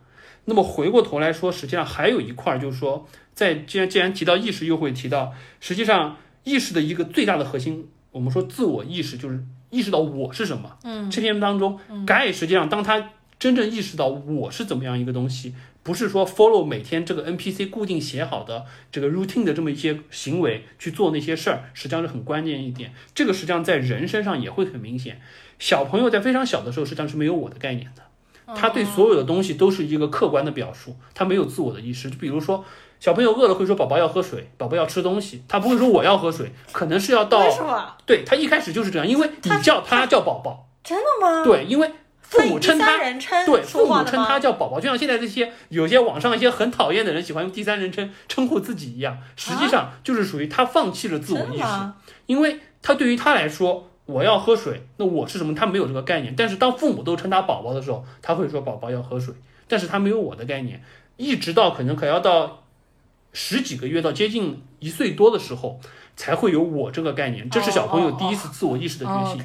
[0.46, 10.78] 那么回过头来说，实际上还有一块就是说，在既然既然提到意识，又会提到，实际上意识的一个最大的核心，我们说自我意识就是意识到我是什么。
[10.84, 15.54] 嗯，这篇当中，盖实际上当他真正意识到我是怎么样一个东西。
[15.82, 22.94] 不是说 follow 每天这个 NPC 固定写好的这个 routine 的这么一些行为去做那些事儿，实际上是很关键一点。
[23.16, 25.20] 这个实际上在人身上也会很明显。
[25.58, 32.10] 小朋友在非常小的时候，实际上是没有我的概念的，他对所有的东西都是一个客观的表述，他没有自我的意识。
[32.10, 32.64] 就比如说，
[33.00, 37.94] 小朋友饿了会说宝宝要喝水，宝宝要吃东西，他不会说我要喝水，可能是要到为什么？
[38.06, 41.44] 对他一开始就是这样，因为你叫他叫宝宝，真的吗？
[41.44, 41.92] 对，因为
[42.30, 44.40] 父母称他人称对，父母称他？
[44.40, 51.66] 叫宝宝，就像现在这些有些网上一些很讨厌的人喜欢用第三人称称呼自己一样，实际上就是属于他放弃了自我意识？
[52.28, 55.56] 因为他对于他来说，我要喝水，那我是什么？
[55.56, 56.36] 他没有这个概念。
[56.38, 59.34] 但是当父母都称他宝宝的时候，他会说宝宝要喝水，
[59.68, 60.84] 但是他没有我的概念，
[61.18, 62.64] 一直到可能可要到
[63.34, 65.80] 十几个月到接近一岁多的时候，
[66.16, 67.50] 才会有我这个概念。
[67.50, 69.44] 这是小朋友第一次自我意识的觉哦醒。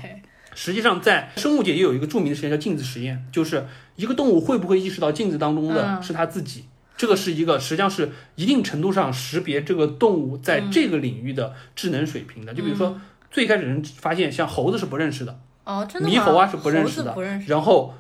[0.55, 6.65] 实际上，在生物界也有一个著名的实验叫镜子实验，就是一个动物会不会意识到镜子当中的嗯是它自己。
[6.97, 12.55] 这个是一个，实际上是一定程度上识别这个动物在这个领域的智能水平的。
[12.55, 12.97] 就比如说，
[13.33, 17.51] 最开始人发现像猴子是不认识的，哦，真的猕猴啊是不认识的猴子不认识。
[17.51, 17.93] 然后，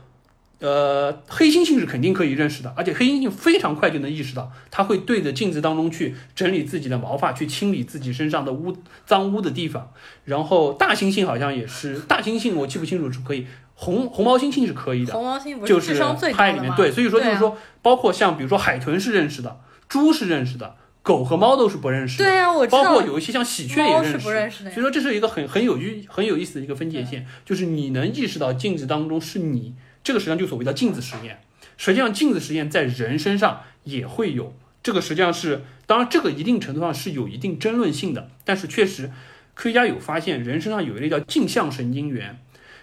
[0.65, 9.93] 呃，黑猩猩是肯定可以认识的，而且黑猩猩非常快就能意识到，它会对着镜子当中去整理自己的毛发，去清理自己身上的污脏污的地方。
[10.25, 16.53] 然后大猩猩好像也是， 大猩猩我记不清楚是可以，红红毛猩猩是可以的，红毛猩不就是智商最高的吗？
[16.53, 22.25] 派里面对，所以说就是说，包括像比如说海豚是认识的，猪是认识的，狗和猫都是不认识的。
[22.25, 22.83] 对呀、我知道。
[22.83, 29.75] 包括有一些像喜鹊也认识，不认识的所以说这是一个很很有意很有意思的一个分界线，就是你能意识到镜子当中是你，
[30.05, 31.43] 这个实际上就所谓的镜子实验。
[31.77, 39.11] 实际上镜子实验在人身上也会有，这个实际上是当然这个一定程度上是有一定争论性的，但是确实
[39.55, 42.39] 科学家有发现人身上有一类叫镜像神经元，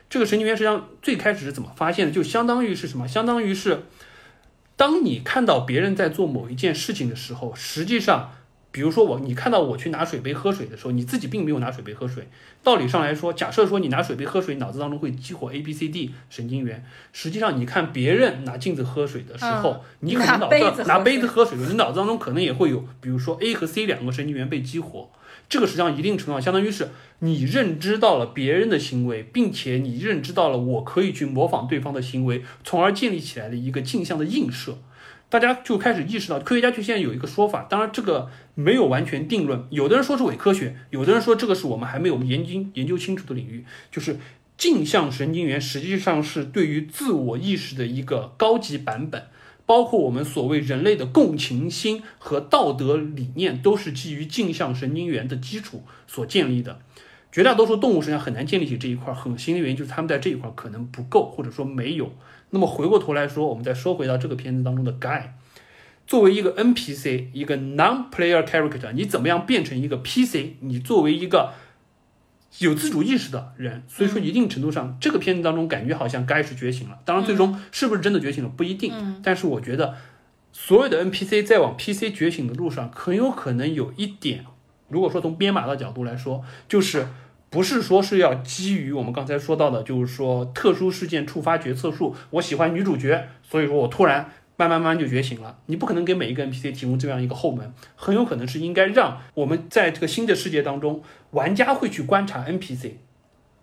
[0.09, 2.11] 这个神经元实际上最开始是怎么发现的？
[2.11, 3.07] 就相当于是什么？
[3.07, 3.83] 相当于是
[4.75, 8.33] 当你看到别人在做某一件事情的时候，实际上。
[8.71, 12.29] 比如说我，你看到我去拿水杯喝水的时候，你自己并没有拿水杯喝水。
[12.63, 16.85] 道理上来说，假设说你拿水杯喝水，脑子当中会激活 A、B、C、D 神经元。
[17.11, 25.09] 实际上，你看别人拿镜子喝水的时候，你可能脑子拿杯子喝水的时候，你脑子当中可能也会有，比如说 A 和 C 两个神经元被激活。
[25.49, 34.77] 这个实际上一定程度上相当于是你认知到了别人的行为，并且你认知到了我可以去模仿对方的行为，从而建立起来的一个镜像的映射。
[35.31, 44.17] 大家就开始意识到，科学家就现在有一个说法，当然这个没有完全定论，有的人说是伪科学，有的人说这个是我们还没有研究研究清楚的领域，就是
[44.57, 49.23] 镜像神经元实际上是对于自我意识的一个高级版本，
[49.65, 56.81] 包括我们所谓人类的共情心和道德理念，都是基于镜像神经元的基础所建立的。
[57.31, 62.11] 绝大多数动物实际上很难建立起这一块，很新的原因就是它们在这一块可能不够，或者说没有。
[62.51, 65.23] 那么回过头来说，我们再说回到这个片子当中的 Guy，
[66.05, 70.57] 作为一个 NPC，一个 non-player character，你怎么样变成一个 PC？
[70.59, 71.53] 你作为一个
[72.59, 76.99] 有自主意识的人，所以说一定程度上，这个片子当中感觉好像 Guy 是觉醒了。
[77.05, 79.95] 当然，最终是不是真的觉醒了不一定，但是我觉得
[80.51, 84.45] 所有的 NPC 在往 PC 觉醒的路上，很有可能有一点，
[84.89, 87.07] 如果说从编码的角度来说，就是。
[87.51, 95.57] 不是说是要基于我们刚才说到的，就是说特殊事件触发决策树，我喜欢女主角，所以说我突然慢慢慢就觉醒了。
[95.65, 102.93] 你不可能给每一个 NPC 提供这样一个后门，很有可能是应该让我们在这个新的世界当中，玩家会去观察 NPC，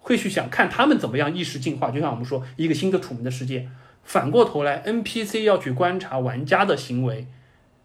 [0.00, 1.90] 会去想看他们怎么样意识进化。
[1.90, 3.70] 就像我们说一个新的楚门的世界，
[4.04, 7.26] 反过头来 NPC 要去观察玩家的行为。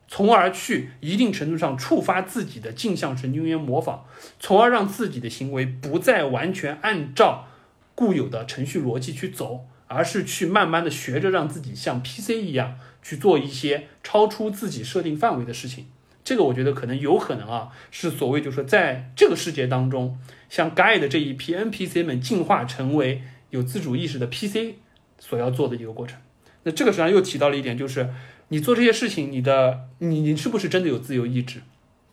[0.08, 4.02] 从而去一定程度上触发自己的镜像神经元模仿，
[4.40, 7.48] 从而让自己的行为不再完全按照
[7.96, 15.88] 固有的程序逻辑去走，而是去慢慢的学着让自己像 PC 一样去做一些超出自己设定范围的事情。
[16.24, 20.18] 这个我觉得可能有可能啊，是所谓就是说在这个世界当中，
[20.50, 24.76] 像 Guy 的这一批 NPC 们进化成为有自主意识的 PC
[25.20, 26.18] 所要做的一个过程。
[26.64, 28.10] 那这个实际上又提到了一点，就是
[28.54, 31.60] 你做这些事情，你的你你是不是真的有自由意志？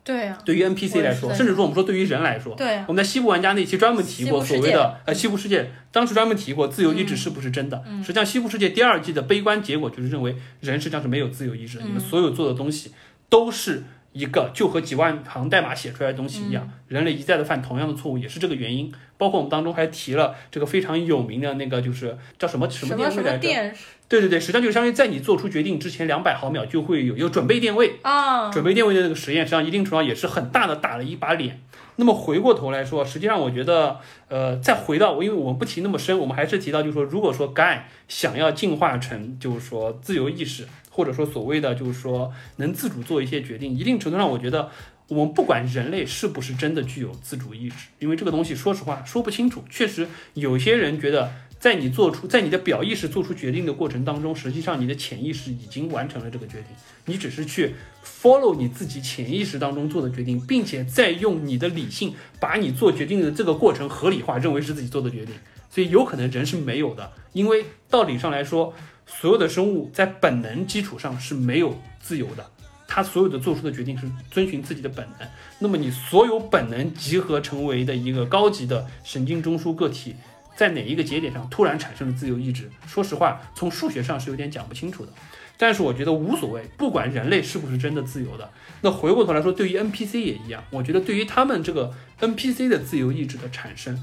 [0.03, 7.83] 对啊、对于 NPC 来说，甚至说我们说对于人来说，对啊、我们在西部玩家那期专门提过所谓的呃西部世界，当时专门提过自由意志是不是真的？
[8.01, 12.91] 实际上西部世界第二季的悲观结果就是认为人实际上是没有自由意志的，你们所有做的东西
[13.29, 13.83] 都是
[14.13, 18.91] 一个就和几万行代码写出来的东西一样，人类一再的犯同样的错误，也是这个原因。
[19.19, 23.33] 包括我们当中还提了这个非常有名的那个就是叫什么什什么电视来着？
[23.33, 23.75] 么电
[24.11, 27.97] 对对对，实际上就相当于在你做出决定之前两百毫秒就会有有准备电位。
[28.01, 31.61] 啊，准备电位的那个实验，实际上一定程度上也是很大的打了一把脸。
[31.95, 44.69] 那么回过头来说，实际上我觉得，呃，再回到，因为我们不提那么深，我们还是提到，就是说，如果说 Guy 想要进化成，就是说自由意识，或者说所谓的就是说能自主做一些决定，一定程度上，我觉得
[45.07, 49.63] 我们不管人类是不是真的具有自主意识，因为这个东西说实话说不清楚。
[49.69, 51.31] 确实有些人觉得
[51.61, 65.35] 在你做出在你的表意识做出决定的过程当中，实际上你的潜意识已经完成了这个决定，你只是去 follow 你自己潜意识当中做的决定，并且再用你的理性把你做决定的这个过程合理化，认为是自己做的决定。
[65.69, 68.73] 所以有可能人是没有的，因为道理上来说，
[69.05, 72.49] 所有的生物在本能基础上是没有自由的，
[72.87, 75.29] 它所有的做出的决定是遵循自己的本能。
[75.59, 80.15] 那么你所有本能集合成为的一个高级的神经中枢个体。
[80.61, 82.69] 在哪一个节点上突然产生了自由意志？
[82.85, 85.11] 说实话，从数学上是有点讲不清楚的。
[85.57, 88.47] 但是我觉得无所谓，不管人类是不是真的自由的。
[88.81, 93.99] 那回过头来说，对于 NPC 也一样，我觉得对于他们这个 NPC 的自由意志的产生，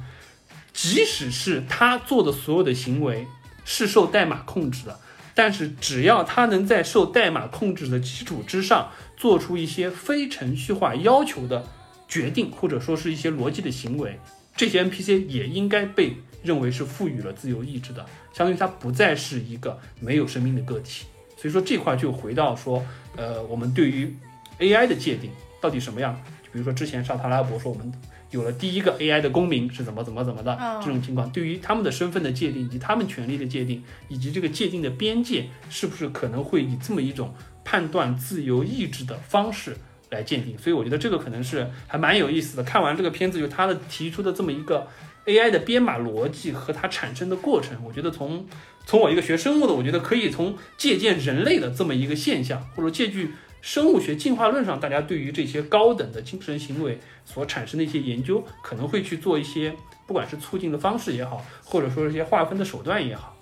[0.72, 3.28] 即使是他做的所有的行为
[3.64, 4.98] 是受代码控制的，
[5.36, 11.68] 但是只要他能在受代码控制的基础之上，做出一些非程序化要求的
[12.08, 14.18] 决定，或者说是一些逻辑的行为，
[14.56, 16.16] 这些 NPC 也应该被。
[16.42, 21.06] 认为是赋予了自由意志的，相当于它不再是一个没有生命的个体。
[21.36, 22.84] 所以说这块就回到说，
[23.16, 24.12] 呃，我们对于
[24.58, 25.30] AI 的界定
[25.60, 26.14] 到底什么样？
[26.42, 27.92] 就比如说之前沙特阿拉伯说我们
[28.30, 37.32] 有了第一个 AI 的公民是怎么怎么怎么的这种情况，对于他们的身份的界定以及他们权利的界定以及这个界定的边界，是不是可能会以这么一种
[37.64, 39.76] 判断自由意志的方式
[40.10, 40.58] 来鉴定？
[40.58, 42.64] 所以我觉得这个可能是还蛮有意思的。
[42.64, 44.88] 看完这个片子，就他的提出的这么一个。
[45.28, 48.46] AI 的编码逻辑和它产生的过程，我觉得从
[48.86, 59.74] 从我一个学生物的，我觉得可以从借鉴人类的这么一个现象，或者借据生物学进化论上，大家对于这些高等的精神行为所产生的一些研究，可能会去做一些，
[60.06, 63.36] 不管是促进的方式也好，或者说一些划分的手段也好。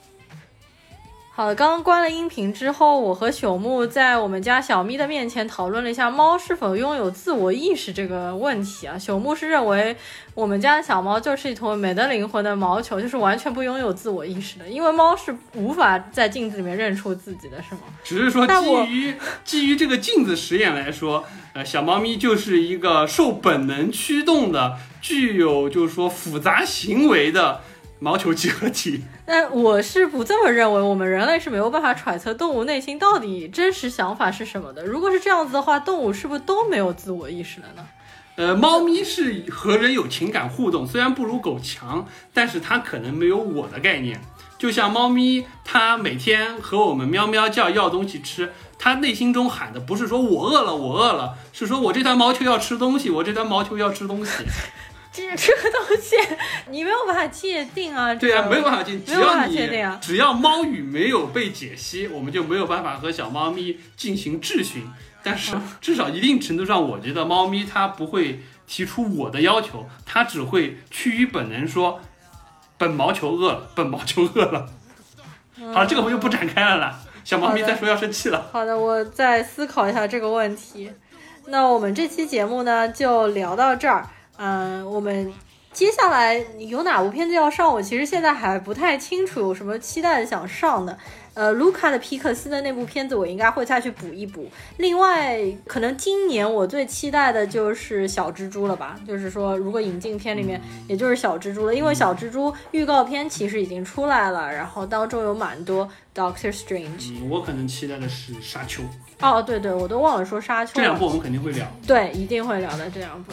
[1.37, 8.97] 好的，刚刚关了音频之后，我和朽木在我们家小咪的面前讨论了一下猫是否拥有自我意识这个问题啊。
[8.99, 9.95] 朽木是认为
[10.32, 17.82] 我们家的小猫就是一坨没得灵魂的毛球，就是完全不拥有自我意识的，因为猫是无法在镜子里面认出自己的，是吗？
[18.03, 19.14] 只是说基于
[19.45, 21.22] 基于这个镜子实验来说，
[21.53, 27.61] 呃，小猫咪就是一个受本能驱动的，具有就是说复杂行为的。
[27.99, 30.80] 毛球集合体， 那我是不这么认为。
[30.80, 34.84] 我们人类是没有办法揣测动物内心到底真实想法是什么的。
[34.84, 37.86] 如果是这样子的话，动物是不是都没有自我意识了呢？
[38.36, 44.20] 呃，猫咪是和人有情感互动，虽然不如狗强，但是它可能没有我的概念。
[44.59, 54.32] 就像猫咪，它每天和我们喵喵叫要东西吃，它内心中喊的不是说我饿了，我饿了，是说我这团毛球要吃东西，我这团毛球要吃东西。
[55.36, 56.16] 这个东西
[56.70, 58.14] 你没有办法界定啊！
[58.14, 59.04] 对啊，没有办法界定。
[59.04, 64.86] 只要你只要猫语没有被解析，我们就没有办法和小猫咪进行质询。
[65.22, 72.00] 但是 至少一定程度上，我觉得猫咪它不会提出我的要求，它只会趋于本能说
[72.78, 74.68] ：“本毛球饿了， 本毛球饿了。”
[75.72, 77.00] 好了，这个我就不展开了啦。
[77.24, 78.48] 小猫咪再说要生气了。
[78.52, 80.92] 好的，我再思考一下这个问题。
[81.46, 84.06] 那我们这期节目呢，就聊到这儿。
[84.37, 85.32] 嗯，我们
[85.72, 87.72] 接下来有哪部片子要上？
[87.72, 90.97] 我其实现在还不太清楚，有什么期待的想上的。
[91.34, 94.49] 呃，卢卡的皮克斯的那部片子，我应该会再去补一补。
[94.78, 98.99] 另外，可能今年我最期待的就是小蜘蛛了吧？
[99.07, 100.59] 就是说，如果引进片里面，
[100.89, 107.22] 也就是小蜘蛛了，因为小蜘蛛预告片其实已经出来了，然后当中有蛮多 Doctor Strange。
[107.28, 108.82] 我可能期待的是沙丘。
[109.20, 110.72] 哦，对对，我都忘了说沙丘。
[110.76, 111.66] 这两部我们肯定会聊。
[111.87, 113.32] 对，一定会聊的这两部。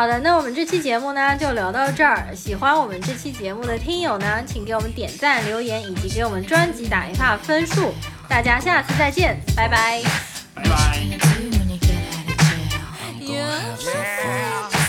[0.00, 2.34] 好的，那我们这期节目呢就聊到这儿。
[2.34, 7.92] 喜欢我们这期节目的听友呢，请给我们点赞、留言，以及给我们专辑打一下分数。
[8.26, 10.00] 大家下次再见，拜拜。
[13.20, 13.44] You're
[13.76, 14.79] my fire.